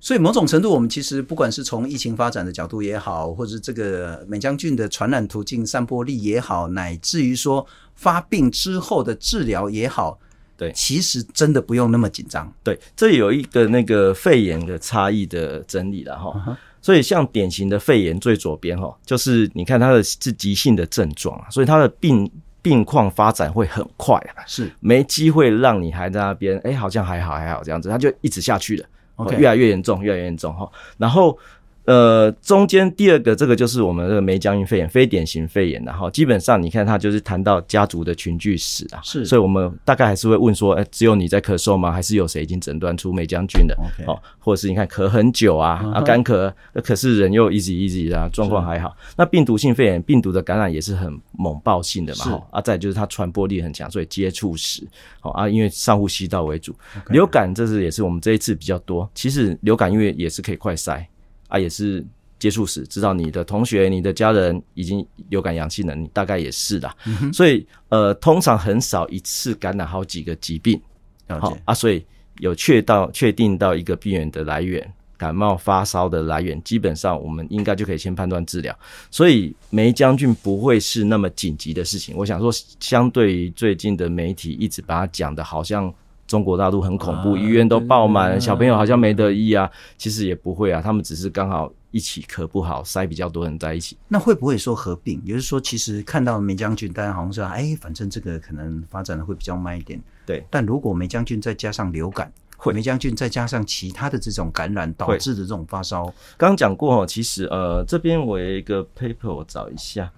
[0.00, 10.18] 所以，某种程度，我们其实不管是从疫情发展的角度也好，或者这个霉浆菌的传染途径、散播力也好，乃至于说发病之后的治疗也好，
[10.56, 12.50] 对，其实真的不用那么紧张。
[12.62, 16.30] 对，这有一个那个肺炎的差异的整理了哈。
[16.30, 16.56] Uh huh.
[16.82, 22.30] 所以，像典型的肺炎最左边哈，就是你看它的是急性的症状啊，所以它的病
[22.62, 31.38] 病况发展会很快啊，是没机会让你还在那边，哎，好像还好还好这样子，它就一直下去了，OK，越来越严重，越来越严重哈，然后。
[31.86, 41.90] 呃，中间第二个这个就是我们的霉浆菌肺炎，非典型肺炎，然后基本上你看它就是谈到家族的群聚史啊，是，所以我们大概还是会问说，哎，只有你在咳嗽吗？
[41.90, 46.52] 还是有谁已经诊断出梅将军的哦，或者是你看咳很久啊，啊干咳，
[46.84, 48.94] 可是人又 easy easy 啊，状况还好。
[49.16, 54.86] 那病毒性肺炎，病毒的感染也是很猛爆性的嘛，是啊，再就是它传播力很强，所以接触史，
[55.18, 56.74] 好啊，因为上呼吸道为主.
[57.08, 59.10] 流感这是也是我们这一次比较多。
[59.14, 61.04] 其实流感因为也是可以快筛。
[61.50, 62.02] 啊，也是
[62.38, 66.96] 接触史，知道你的同学、你的家人已经流感阳性了，你大概也是啦。
[67.04, 70.80] 嗯、所以，呃，通常很少一次感染好几个疾病。
[71.28, 72.02] 好啊，所以
[72.38, 78.74] 有确到确定到一个病源的来源，感冒发烧的来源，基本上我们应该就可以先判断治疗。
[79.10, 82.16] 所以，梅将军不会是那么紧急的事情。
[82.16, 85.92] 我想说，相对于最近的媒体一直把它讲的好像。
[86.30, 89.68] 中国大陆很恐怖，医院都爆满，小朋友好像没得医啊。
[89.98, 93.98] 其实也不会啊，他们只是刚好一起咳不好，塞比较多人在一起。
[94.06, 95.20] 那会不会说合并？
[95.24, 100.00] 也就是说，其实看到梅将军，大家好像说，哎，反正这个可能发展的会比较慢一点。
[100.24, 100.46] 对。
[100.48, 106.04] 但如果梅将军再加上流感，会霉浆菌再加上其他的这种感染导致的这种发烧，
[106.38, 110.08] 刚刚讲过哦，其实呃，这边我有一个 paper，我找一下。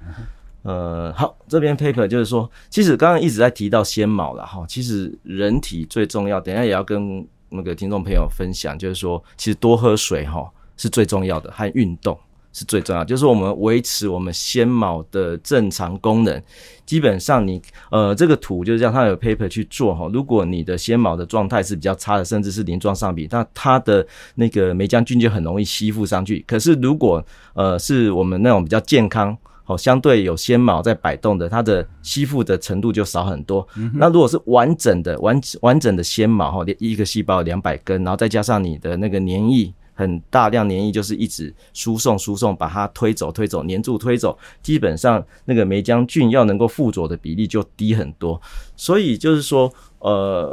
[0.62, 4.64] 呃，好，这边 paper 就是说，其实刚刚一直在提到纤毛了哈。
[4.68, 12.16] 其实人体最重要，等下也要跟那个听众朋友分享，就是说，其实多喝水哈是最重要的，还有运动
[12.52, 16.40] 是最重要的，就是我们维持我们纤毛的正常功能。
[16.86, 20.08] 基本上你呃这个图就是让它有 paper 去做哈。
[20.12, 26.44] 如果你的纤毛的状态是比较差的，甚至是鳞状上皮，那它的那个霉浆菌就很容易吸附上去。
[26.46, 27.20] 可是如果
[27.54, 29.36] 呃是我们那种比较健康。
[29.64, 33.66] 好，相对有纤毛在摆动的，它的吸附的程度就少很多。
[33.76, 48.40] 嗯、那如果是完整的、完完整的纤毛，哈，一个细胞两百根，然后再加上你的那个粘液，很大量粘液，就是一直输送、输送，把它推走、推走、黏住、推走，基本上那个霉浆菌要能够附着的比例就低很多。
[48.74, 50.52] 所以就是说，呃，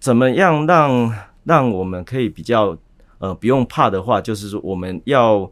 [0.00, 2.74] 怎么样让让我们可以比较
[3.18, 5.50] 呃不用怕的话，就是说我们要。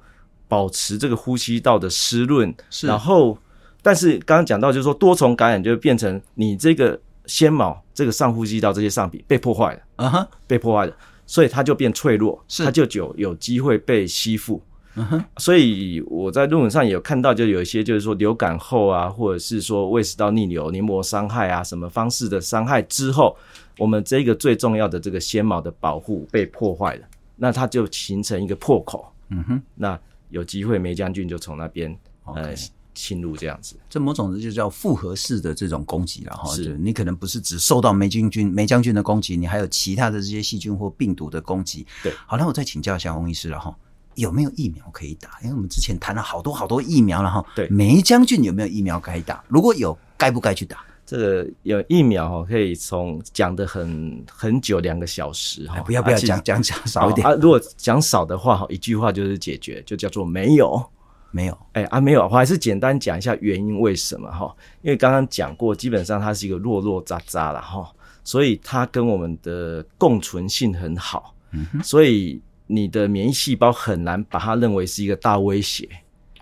[0.54, 2.86] 保持这个呼吸道的湿润，是。
[2.86, 3.36] 然后，
[3.82, 10.28] 但是刚刚讲到，就是说多重感染就会变成你这个纤毛，这个上呼吸道这些上皮被破坏了，啊哈、uh，huh.
[10.46, 14.62] 被破坏了，所以它就变脆弱，是，它就有有机会被吸附，
[14.94, 15.22] 嗯哼、uh。
[15.22, 15.24] Huh.
[15.38, 23.36] 所以我在论文上也有看到，就有一些就是说流感后啊，或者是说胃食道逆流、黏膜伤害啊，什么方式的伤害之后，
[23.76, 27.02] 我们这个最重要的这个纤毛的保护被破坏了，
[27.34, 29.98] 那它就形成一个破口，嗯哼，那。
[30.34, 32.52] 有机会，梅将军就从那边呃
[32.92, 36.52] 侵入这样子，这某种就叫复合式的这种攻击了哈。
[36.52, 41.86] 是，你可能不是只受到霉菌菌、霉浆菌的攻击，你还有其他的这些细菌或病毒的攻击。
[42.02, 43.72] 对，好，那我再请教一下翁医师了哈，
[44.16, 45.38] 有没有疫苗可以打？
[45.42, 47.44] 因为我们之前谈了好多好多疫苗了哈。
[47.54, 49.44] 对，梅将军有没有疫苗可以打？
[49.46, 50.84] 如果有，该不该去打？
[51.06, 57.34] 这个有疫苗哈，可以从讲的很很久，两个小时哈、哎，不要不要讲讲讲少一点啊。
[57.34, 60.82] 如果讲少的话哈，一句话就是解决，就叫做没有
[61.30, 61.58] 没有。
[61.72, 64.54] 哎啊没有，我还是简单讲一下原因为什么哈？
[64.80, 67.92] 因为刚刚讲过，基本上它是一个弱弱渣渣了哈，
[68.24, 71.34] 所以它跟我们的共存性很好，
[71.82, 75.86] 所以你的免疫细胞很难把它认为是一个大威胁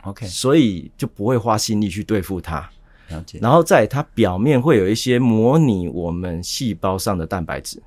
[0.05, 2.70] ，OK，所以就不会花心力去对付它。
[3.12, 3.38] 了解。
[3.40, 7.81] 然后在它表面会有一些模拟我们细胞上的蛋白质。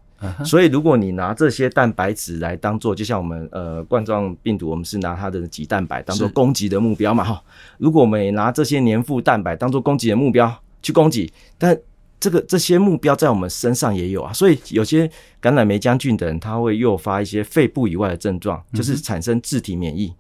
[0.44, 7.44] 所以，如果你拿这些蛋白质来当做，就像我们呃冠状病毒，我们是拿它的棘蛋白当做攻击的目标嘛哈。
[7.78, 11.78] 如果我们也拿这些黏附蛋白当做攻击的目标去攻击，但
[12.20, 14.34] 这个这些目标在我们身上也有啊。
[14.34, 15.08] 所以有些
[15.40, 20.12] 感染梅浆菌的人，他会诱发一些肺部以外的症状，就是产生自体免疫，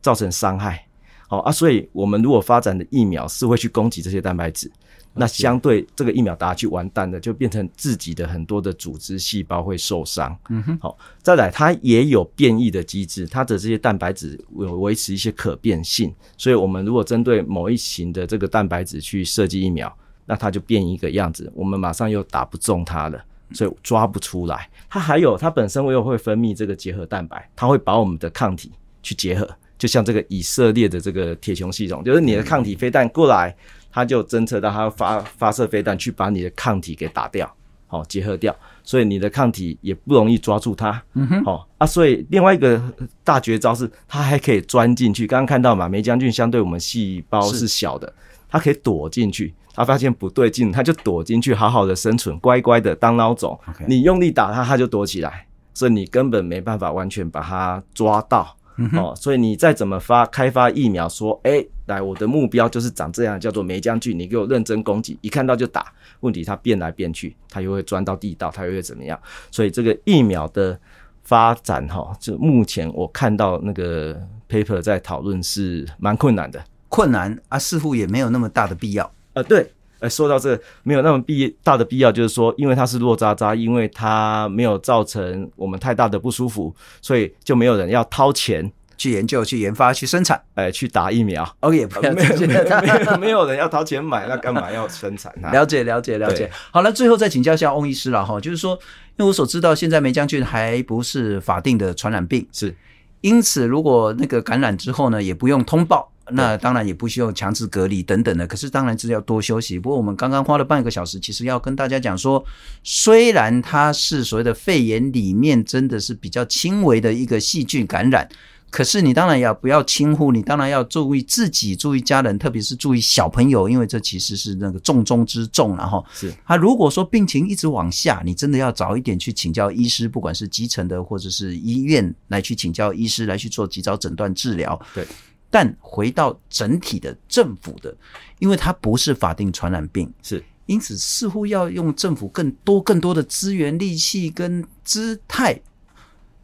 [0.00, 0.86] 造成伤害。
[1.30, 4.68] 好啊，所以我们如果发展的疫苗是会去攻击这些蛋白质。
[5.12, 10.36] 那相对这个疫苗打下去完蛋的，就变成自己的很多的组织细胞会受伤。
[10.48, 19.92] 嗯哼，好，再来它也有变异的机制，它的这些蛋白质有维持一些可变性，所以我们如果针对某一型的这个蛋白质去设计疫苗，
[20.26, 24.68] 那它就变一个样子，我们马上又打不中它了，所以抓不出来。
[24.88, 29.48] 它还有它本身我又会分泌这个结合蛋白，它会把我们的抗体去结合，
[29.80, 33.52] 就像这个以色列的这个铁穹系统，就是你的抗体飞弹过来。
[33.92, 37.52] 它就侦测到它发发射飞弹去把你的抗体给打掉，
[37.88, 41.02] 好结合掉，所以你的抗体也不容易抓住它。
[41.14, 42.80] 嗯哼，好啊，所以另外一个
[43.24, 45.26] 大绝招是它还可以钻进去。
[45.26, 48.14] 刚刚看到嘛，梅将军相对我们细胞是小的，
[48.48, 49.52] 它可以躲进去。
[49.74, 53.58] 它发现不对劲，它就躲进去，好好的生存，乖乖的当孬种。
[53.88, 58.56] 你用力打它，它就躲起来，所以你根本没办法完全把它抓到。
[58.94, 65.92] 哦，所以你再怎么发开发疫苗，说，哎、欸，来，我的目标就是长这样，叫做梅将军，你给我认真攻击，一看到就打。
[66.20, 69.18] 问题它变来变去，它又会钻到地道，它又会怎么样？
[69.50, 70.78] 所以这个疫苗的
[71.22, 79.10] 发展，哈，就目前我看到那个 paper 在讨论是蛮困难的，困难啊，似乎也没有那么大的必要。
[79.32, 79.72] 呃，对。
[80.00, 91.46] 呃，说到这，没有那么必大的必要，就是说，因为它是落渣渣，因为它没有造成我们太大的不舒服，所以就没有人要掏钱去研究、去研发、去生产，哎、呃，去打疫苗。
[91.60, 95.50] 哦，也不要没有没有没有人要掏钱买，那干嘛要生产 呢？
[95.52, 96.50] 了解了解了解。
[96.70, 98.72] 好了，最后再请教一下翁医师了哈，就是说，
[99.16, 102.74] 因为我所知道，现在梅将军还不是法定的传染病，是，
[103.20, 106.09] 因此如果那个感染之后呢，也不用通报。
[106.32, 109.78] 那当然也不需要强制隔离等等的，可是当然是要多休息。
[109.78, 112.44] 不过我们刚刚花了半个小时，其实要跟大家讲说，
[112.82, 118.28] 虽然它是所谓的肺炎里面真的是比较轻微的一个细菌感染，
[118.70, 125.76] 可是你当然要不要轻忽，你当然要注意自己，注意家人，特别是注意小朋友，因为这其实是那个重中之重。
[125.76, 134.80] 然后是他如果说病情一直往下，你真的要早一点去请教医师，不管是基层的或者是医院来去请教医师来去做及早诊断治疗。
[134.94, 135.06] 对。
[135.50, 137.92] 但回到整体的政府的，
[138.38, 145.60] 因为它不是法定传染病，是因此似乎要用政府更多更多的资源、力气跟姿态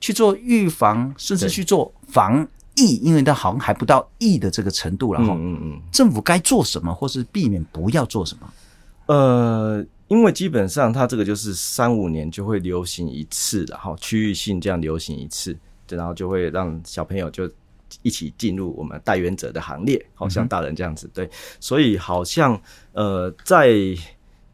[0.00, 5.34] 去做预防，甚至去做防疫，因为它好像还不到疫的这个程度了哈。
[5.34, 8.52] 嗯嗯嗯，政府该做什么，或是避免不要做什么？
[9.06, 15.56] 呃，因为基本上它这个就是三五年就会流行一次，然后区域性这样流行一次，
[15.88, 17.48] 然后就会让小朋友就。
[18.02, 21.28] 一起进入我们代原者的行列，好像大人这样子，对，
[21.60, 22.60] 所以好像
[22.92, 23.70] 呃，在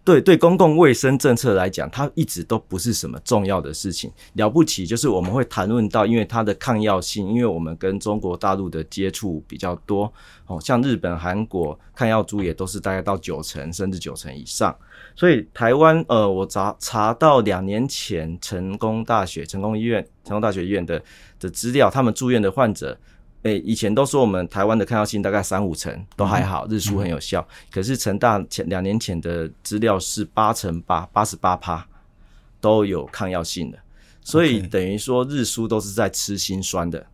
[0.05, 4.11] 对对公共卫生政策来讲，它一直都不是什么重要的事情。
[4.33, 10.12] 了不起就是我们会谈论到，因为它的抗药性，因为我们跟中国大陆的接触比较多，
[10.47, 14.77] 哦，像日本、韩国抗药株也都是大概到九成甚至九成以上。
[15.14, 21.01] 所以台湾呃，我查查到两年前成功大学、成功医院、成功大学医院的
[21.38, 22.99] 的资料，他们住院的患者。
[23.42, 27.40] 诶、欸，以前都说我们台湾的抗药性大概三五成都还好，日出很有效。
[27.40, 31.87] 嗯、可是成大前两年前的资料是八成八，八十八趴
[32.61, 33.78] 都有抗药性的，
[34.22, 37.05] 所以等于说日出都是在吃辛酸的。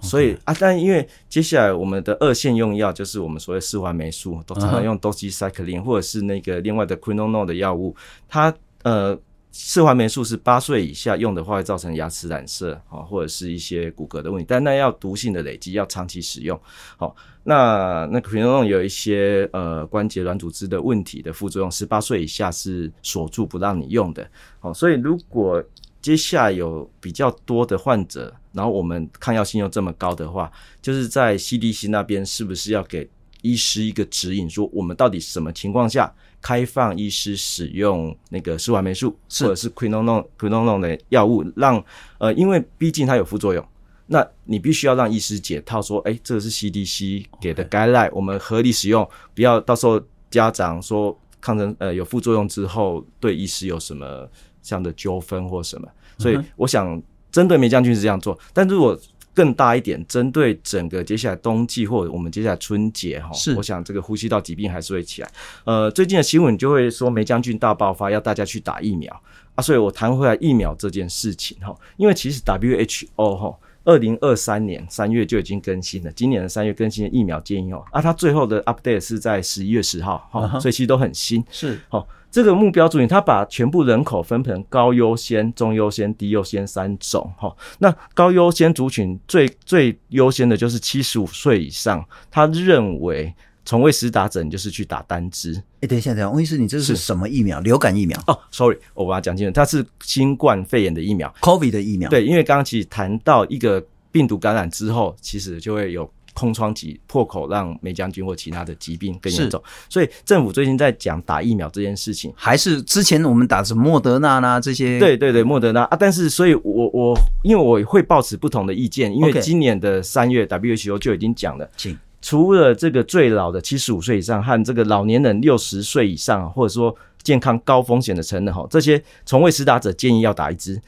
[0.00, 7.94] 所以啊，但因为接下来我们的二线用药就是我们所谓四环霉素，都常常用 doxycycline 或者是那个另外的 quinolone 的药物，
[8.28, 9.18] 它呃。
[9.52, 14.46] 四环霉素是八岁以下用的话，会造成牙齿染色啊，或者是一些骨骼的问题。
[14.48, 16.58] 但那要毒性的累积，要长期使用。
[16.96, 24.28] 好，那那可能有一些呃关节软组织的问题的副作用，十八岁以下是锁住不让你用的。
[24.60, 25.62] 好，所以如果
[26.00, 33.10] 接下来有比较多的患者，然后我们抗药性又这么高的话，就是在 CDC 那边是不是要给
[33.42, 36.14] 医师一个指引，说我们到底什么情况下？
[36.42, 41.82] 开放医师使用那个四环霉素或者是 quinolone quinolone 的药物，让
[42.18, 43.64] 呃，因为毕竟它有副作用，
[44.06, 50.00] 那你必须要让医师解套，说，哎、欸，这个是 CDC 给的 guideline，我们合理使用，不要到时候
[50.30, 54.28] 家长说抗生呃有副作用之后对医师有什么
[54.62, 55.88] 这样的纠纷或什么。
[56.18, 57.00] 所以我想
[57.30, 58.98] 针对霉浆菌是这样做，但如果
[59.34, 65.30] 更大一点，针对整个接下来冬季或者我们接下来春节哈，是，我想这个呼吸道疾病还是会起来。
[65.64, 69.22] 呃，最近的新闻就会说霉浆菌大爆发，要大家去打疫苗
[69.54, 69.62] 啊。
[69.62, 82.06] 所以我谈回来疫苗这件事情哈，因为其实 WHO 哈，二零二三年三月就已经更新了，今年的三月更新的疫苗建议哦，啊，它最后的 update 是在十一月十号哈，所以其实都很新，是好。
[82.30, 87.54] 这个目标族群，他把全部人口分成高优先、中优先、低优先三种哈。
[87.78, 95.60] 那高优先族群最最优先的就是七十五岁以上，他认为从未实打者你就是去打单支。
[95.80, 97.58] 哎，等一下，等一下，翁医师，你这是什么疫苗？
[97.60, 98.18] 流感疫苗？
[98.26, 102.08] 哦，sorry，我把它讲清楚，它是新冠肺炎的疫苗，COVID 的疫苗。
[102.10, 106.10] 对，因为刚刚其实谈到一个病毒感染之后，其实就会有。
[106.34, 114.98] 空窗期破口，让梅将军或其他的疾病更严重，所以政府最近在讲打疫苗这件事情，还是之前我们打的是莫德纳啦这些？
[114.98, 115.82] 对对对，莫德纳。
[115.84, 121.98] 啊，但是所以我我因为我会抱持不同的意见，因为今年的三月 WHO 就已经讲了，请。
[122.22, 130.80] 除了这个最老的七十五岁以上和这个老年人六十岁以上，或者说健康高风险的成人哈，这些从未施打者建议要打一支。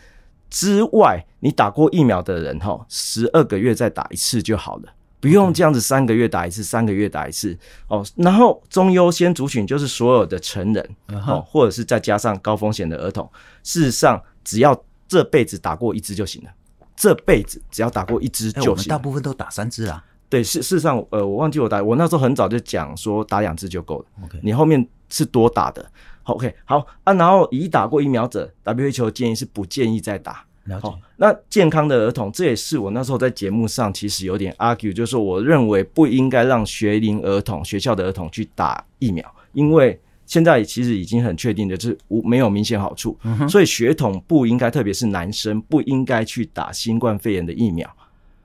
[0.51, 4.93] 之外，你打过疫苗的人哈，十二个月再打一次就好了。
[5.23, 7.57] 不用这样子，三个月打一次，三个月打一次
[7.87, 8.05] 哦。
[8.17, 10.91] 然后中优先族群就是所有的成人
[11.25, 13.31] 哦，或者是再加上高风险的儿童。
[13.63, 16.51] 事实上，只要这辈子打过一支就行了。
[16.97, 18.71] 这辈子只要打过一支就行。
[18.73, 20.05] 我们大部分都打三支啊。
[20.29, 24.07] 对，事事实上，呃，我忘记我打，我那时候很早就讲说打两支就够了。
[24.43, 25.89] 你后面是多打的。
[26.25, 27.13] OK，好啊。
[27.13, 30.45] 然后已打过疫苗者，WHO 建议是不建议再打。
[30.65, 30.89] 了解。
[31.17, 47.89] 那健康的儿童，这也是我那时候在节目上其实有点 argue，就是说我认为不应该让学龄儿童、学校的儿童去打疫苗，因为现在其实已经很确定的是无没有明显好处，嗯、所以学童不应该，特别是男生不应该去打新冠肺炎的疫苗。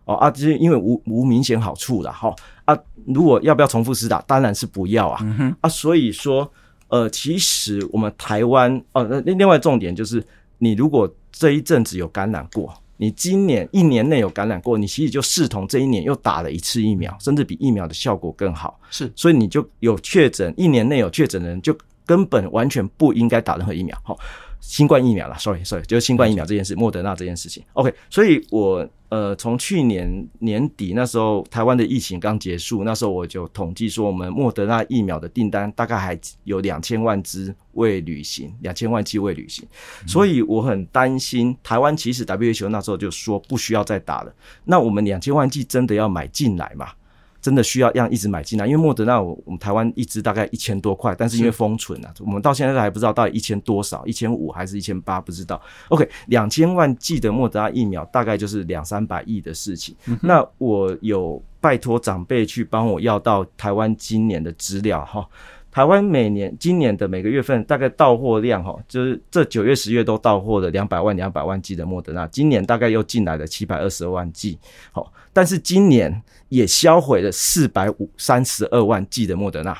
[0.05, 2.33] 哦啊，就是因为无无明显好处了哈
[2.65, 6.51] 啊，如果要不要重复施打，当然是不要啊、嗯、啊，所以说
[6.87, 10.23] 呃，其实我们台湾哦，那另外重点就是
[10.57, 11.07] 你如果。
[11.37, 18.79] 这一阵子有感染过，你今年一年内有感染过，你其实就视同这一年又打了一次疫苗，甚至比疫苗的效果更好。
[18.89, 23.97] 是，所以你就有确诊，一年内有确诊的人就根本完全不应该打任何疫苗。
[24.03, 24.17] 好。
[24.59, 27.63] 新冠疫苗啦，sorry sorry，就是新冠疫苗这件事，莫德纳这件事情。
[27.73, 39.65] OK，所以我呃从去年年底那时候，台湾的疫情刚结束，那时候我就统计说，我们莫德纳疫苗的订单大概还有两千万支未履行，两千万剂未履行。
[40.05, 44.33] 所以我很担心，台湾其实 WHO 那时候就说不需要再打了。
[44.65, 46.89] 那我们两千万剂真的要买进来吗？
[47.47, 55.61] 真的需要让一直买进来，因为莫德纳我我们台湾一支大概一千多块，但是因为封存啊，我们到现在还不知道到底一千多少，一千五还是一千八，不知道。
[55.87, 59.95] OK，两千万剂的莫德纳疫苗大概就是两三百亿的事情。
[60.07, 65.25] 嗯、那我有拜托长辈去帮我要到台湾今年的资料哈。
[65.71, 74.57] 台湾每年今年的每个月份大概到货量哈，就是这九月十月都到货了两百万两百万剂的莫德纳，今年大概又进来了七百二十二万剂，
[74.91, 76.19] 好，但是今年
[76.49, 79.77] 也销毁了四百五三十二万剂的莫德纳。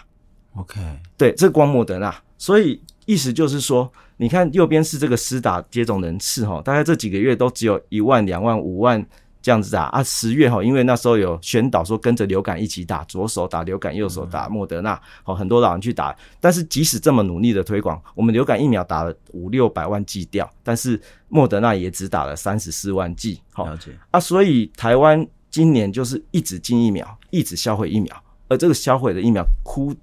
[0.54, 0.80] OK，
[1.18, 9.04] 对，这光莫德纳，所以意思就是说，你看右边是这个施打接种人次哈，大概这几个月都只有一万两万五万。
[9.40, 16.14] 这样子打啊，十月哈，因为那时候有宣导说跟着流感一起打，左手打流感，右手打莫德纳，好，很多老人去打。
[16.42, 21.00] 但是即使这么努力的推广，我们流感疫苗打了五六百万剂掉，但是
[21.30, 23.40] 莫德纳也只打了三十四万剂。
[23.54, 29.94] 好，了解啊，所以台湾今年就是一直进疫苗，一直销毁疫苗，而这个销毁的疫苗哭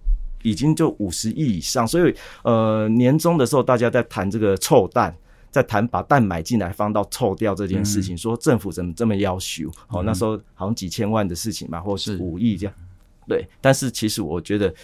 [0.42, 5.14] 已经就五十亿以上，所以呃年终的时候大家在谈这个臭蛋。
[5.55, 9.70] 在谈把蛋买进来放到臭掉这件事情，说政府怎么这么要求？
[9.86, 12.74] 哦，那时候好像几千万的事情嘛，或是五亿这样。
[13.28, 14.74] 对，但是其实我觉得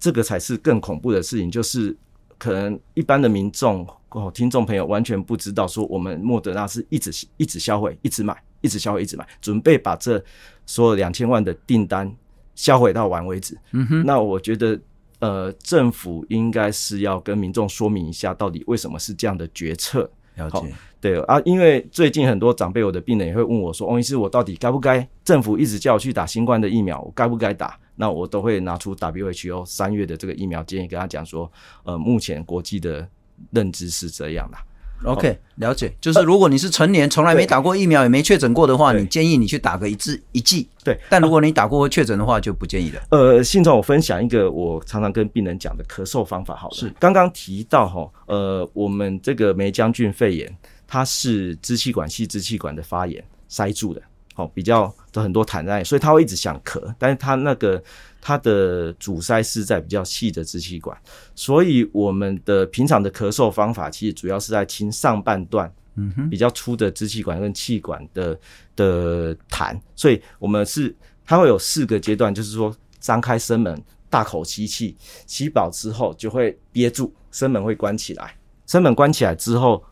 [0.00, 1.96] 这个才是更恐怖的事情，就是
[2.38, 8.36] 可能一般的民众哦，听众朋友完全不知道，说我们莫德纳是一直一直销毁，一直买，
[8.66, 10.22] 一直销毁，一直买，准备把这
[10.66, 12.14] 所有两千万的订单
[12.54, 13.56] 销毁到完为止。
[13.72, 14.78] 嗯哼，那我觉得。
[15.18, 20.08] 呃，政府应该是要跟民众说明一下，到底为什么是这样的决策。
[20.34, 25.08] 了解，对啊，因为最近很多长辈，我的病人也会问我说：“翁医师，我到底该不该？
[25.24, 31.50] 政府一直叫我去打新冠的疫苗，我该不该打？”那我都会拿出 WHO 三月的这个疫苗建议，跟他讲说
[31.84, 33.08] ：“呃，目前国际的
[33.52, 34.58] 认知是这样的。”
[35.04, 40.68] OK，了解，就是如果你是成年，从来没打过疫苗，也没确诊过的话，你建议你去打个一剂一剂。
[40.82, 43.00] 对，但如果你打过确诊的话，就不建议了。
[43.10, 54.02] 呃，信总我分享一个我常常跟病人讲的咳嗽方法，好了，是刚刚提到哈，呃，我们这个梅将军肺炎，它是支气管系支气管的发炎塞住的。
[54.36, 57.82] 哦，比较的很多痰在，所以他会一直想咳，但是他那个
[58.20, 60.96] 他的阻塞是在比较细的支气管，
[61.34, 68.38] 所以我们的平常的咳嗽方法其实主要是在清上半段，嗯哼，比较粗的支气管跟气管的
[68.76, 74.94] 的痰，所以我们是它会有四个阶段，就是说张开声门，大口吸气，
[75.26, 79.82] 吸饱之后就会憋住，声门会关起来，声门关起来之后，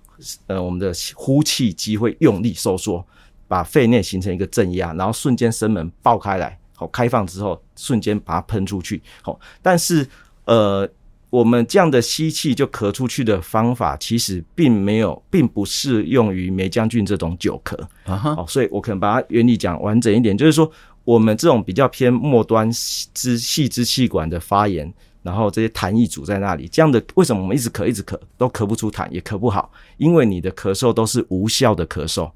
[0.49, 3.03] 呃，我们的呼气机会用力收缩。
[3.47, 10.07] 把肺内形成一个正压，然后瞬间声门爆开来，好，开放之后瞬间把它喷出去，好，但是
[10.45, 10.89] 呃，
[11.31, 20.71] 我们这样的吸气就咳出去的方法，其实并没有，并不适用于梅将军这种久咳啊哈，好，所以我可能把它原理讲完整一点，就是说
[21.05, 22.71] 我们这种比较偏末端
[23.13, 24.93] 支细支气管的发炎，
[25.23, 32.31] 然后这些痰液阻在那里，这样的为什么我们一直咳一直咳都咳不出痰，也咳不好，因为你的咳嗽都是无效的咳嗽。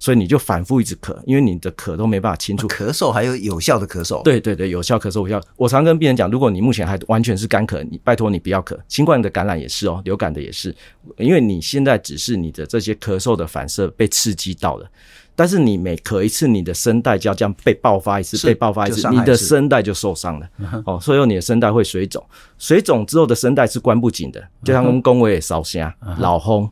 [0.00, 2.66] 所以你就反复一直咳，因为你的咳都没办法清除。
[2.66, 4.22] 咳嗽还有有效的咳嗽？
[4.22, 5.38] 对对对，有效咳嗽无效。
[5.56, 8.74] 我常跟病人讲，如果你目前还完全是干咳，你拜托你不要咳。
[8.88, 10.74] 新冠的感染也是哦，流感的也是，
[11.18, 14.90] 因为你现在只是你的这些咳嗽的反射被刺激到了，
[15.36, 20.48] 但是你每咳一次，你的声带就要这样被 爆发一次，被爆发一次，你的声带就受伤了。
[20.86, 22.24] 哦，所以你的声带会水肿，
[22.56, 26.70] 水肿之后的声带是关不紧的，就像我们 公维也烧声、老轰。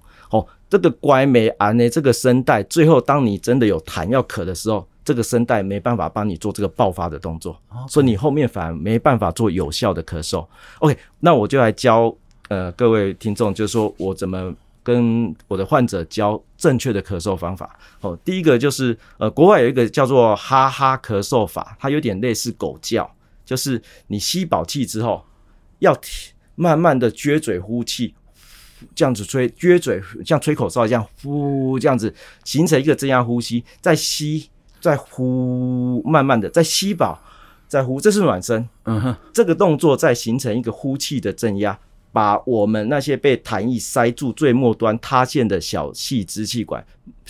[0.71, 1.89] 这个乖没安呢？
[1.89, 7.89] 这个声带最后，当你真的有痰要咳的时候，这个声带没办法帮你做这个爆发的动作，Okay.
[7.89, 10.47] 所以你后面反而没办法做有效的咳嗽。
[10.81, 12.15] OK，那我就来教
[12.49, 17.79] 呃各位听众，就是说我怎么跟我的患者教正确的咳嗽方法。
[18.03, 23.11] 哦，第一个就是呃国外有一个叫做哈哈咳嗽法，它有点类似狗叫，
[23.47, 25.25] 就是你吸饱气之后，
[25.79, 25.99] 要
[26.57, 28.15] 慢慢的撅嘴呼气。
[28.95, 32.15] 这样子吹，撅嘴，像吹口哨一样呼，这样子
[32.45, 34.49] 形成一个正压呼吸，再吸，
[34.81, 37.21] 再呼，慢慢的再吸饱，
[37.67, 38.69] 再呼，这是暖身。
[38.85, 41.79] 嗯哼，这个动作再形成一个呼气的正压，
[42.13, 46.85] 把我们那些被痰液塞住最末端塌陷的小细支气管，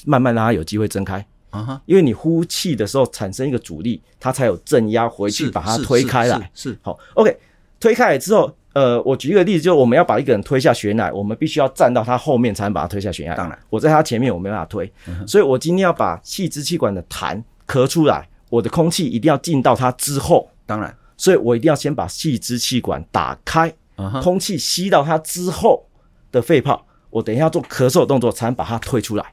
[0.05, 1.26] 慢慢让它有机会睁开。
[1.51, 6.51] 啊哈，因为你呼气的时候产生一个阻力，它才有正压回去把它推开来。
[6.53, 7.34] 是好，OK，
[7.80, 8.55] 推开来之后。
[8.75, 13.35] 呃，我举一个例子，就是我们要把一个人推下悬崖，我们必须要站到他后面才能把他推下悬崖。
[13.35, 20.49] 当然，我在他前面，我没办法推，嗯、所以我今天要把细支气管的痰咳出来，我的空气一定要进到它之后。
[20.66, 25.85] 当然，所以我一定要先把细支气管打开，嗯、空气吸到它之后
[26.31, 29.25] 的肺泡，我等一下做咳嗽的动作才能把它推出来。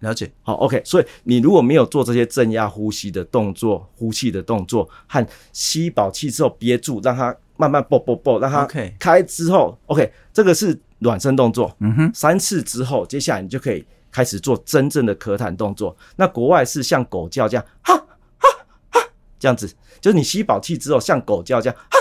[0.00, 0.80] 了解，好，OK。
[0.84, 7.34] 所以你如果没有做这些正压呼吸的动作、呼气的动作和吸饱气之后憋住，让它。
[7.56, 8.66] 慢慢啵啵啵，让它
[8.98, 11.74] 开之后，OK，这个是暖身动作。
[11.80, 15.96] 嗯哼，三次之后，接下来你就可以开始做真正的咳痰动作。
[16.16, 18.48] 那国外是像狗叫这样，哈哈
[18.90, 19.00] 哈，
[19.38, 19.66] 这样子，
[20.00, 21.98] 就是你吸饱气之后像狗叫这样，哈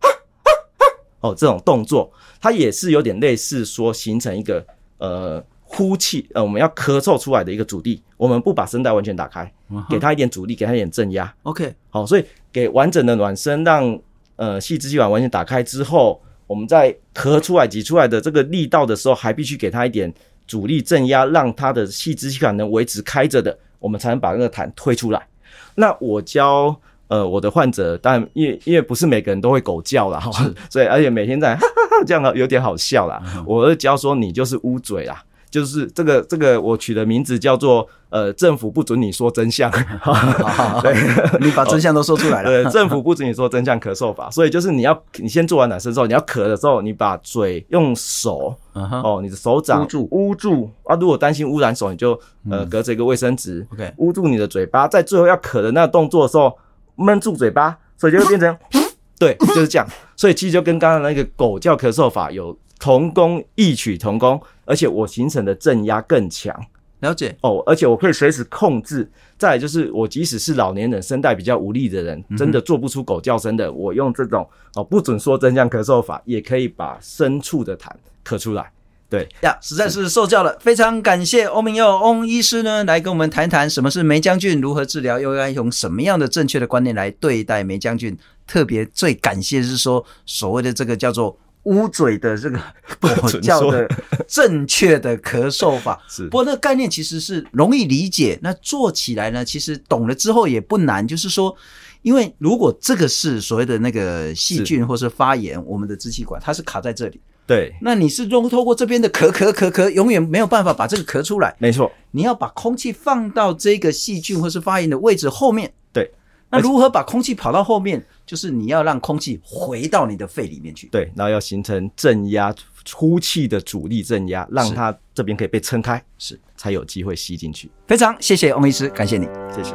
[0.00, 0.08] 哈
[0.40, 0.86] 哈哈，
[1.20, 4.64] 哦，这种动作它也是有点类似说形成一个
[4.98, 8.02] 呃呼气呃我们要咳嗽出来的一个阻力。
[8.16, 9.52] 我们不把声带完全打开，
[9.88, 11.32] 给它一点阻力，给它一点镇压。
[11.44, 13.98] OK，好，所以给完整的暖身让。
[14.38, 20.14] 呃，细支气管完全打开之后，我们在咳出来、挤出来的这个力道的时候，还必须给它一点
[20.46, 25.26] 阻力镇压，让它的细支气管能维持开着的，我们才能把那个痰推出来。
[25.74, 26.74] 那我教
[27.08, 30.22] 呃我的患者，但因为因为不是每个人都会狗叫啦，
[30.70, 33.20] 所以而且每天在哈哈哈这样有点好笑啦。
[33.44, 35.22] 我是教说你就是捂嘴啦。
[35.50, 39.70] 就是这个这个，我取的名字叫做呃，政府不准你说真相。
[40.82, 40.94] 对，
[41.40, 42.62] 你把真相都说出来了。
[42.64, 44.30] 对，政府不准你说真相，咳嗽法。
[44.30, 50.94] 所以就是你要你先做完暖身之后，你要咳的时候，你把嘴用手哦，你的手掌捂住捂住啊。
[50.96, 52.18] 如果担心污染手，你就
[52.50, 56.56] 呃隔着一个卫生纸，OK，捂住你的嘴巴，在最后要咳的那个动作的时候
[56.96, 58.56] 闷住嘴巴，所以就会变成
[59.18, 59.86] 对，就是这样。
[60.16, 62.56] 所以其实就跟刚刚那个狗叫咳嗽法有。
[62.80, 66.54] 同工异曲同工，而且我形成的镇压更强。
[67.00, 69.08] 了解哦，而且我可以随时控制。
[69.38, 74.44] 再来就是，我即使是老年人，声带比较无力的人，真的做不出狗叫声的，我用这种
[74.74, 77.88] 哦不准说真相咳嗽法，也可以把深处的痰
[78.24, 78.72] 咳出来。
[79.08, 88.18] 对呀，实在是受教了，非常感谢欧明佑翁医师呢，来跟我们谈谈什么是梅将军，如何治疗，又该用什么样的正确的观念来对待梅将军。
[88.44, 91.38] 特别最感谢是说，所谓的这个叫做。
[91.68, 92.58] 捂嘴的这个
[92.98, 93.86] 狗 叫的
[94.26, 98.38] 正确的咳嗽法， 是不过那个概念其实是容易理解。
[98.42, 101.06] 那做起来呢，其实懂了之后也不难。
[101.06, 101.54] 就是说，
[102.00, 111.54] 因为如果这个是所谓的那个细菌或是发炎，我们的支气管它是卡在这里，对，那你是用透过这边的咳咳咳咳，永远没有办法把这个咳出来。
[111.58, 115.70] 没错，你要把空气放到这个细菌或是发炎的位置后面。
[115.92, 116.10] 对，
[116.50, 118.06] 那如何把空气跑到后面？
[118.28, 120.86] 就是你要让空气回到你的肺里面去。
[120.88, 122.54] 对，然后要形成正压
[122.92, 127.70] 呼气的阻力正压，让它这边可以被撑开，是才有机会吸进去。
[127.86, 129.74] 非常谢谢翁医师，感谢你，谢谢。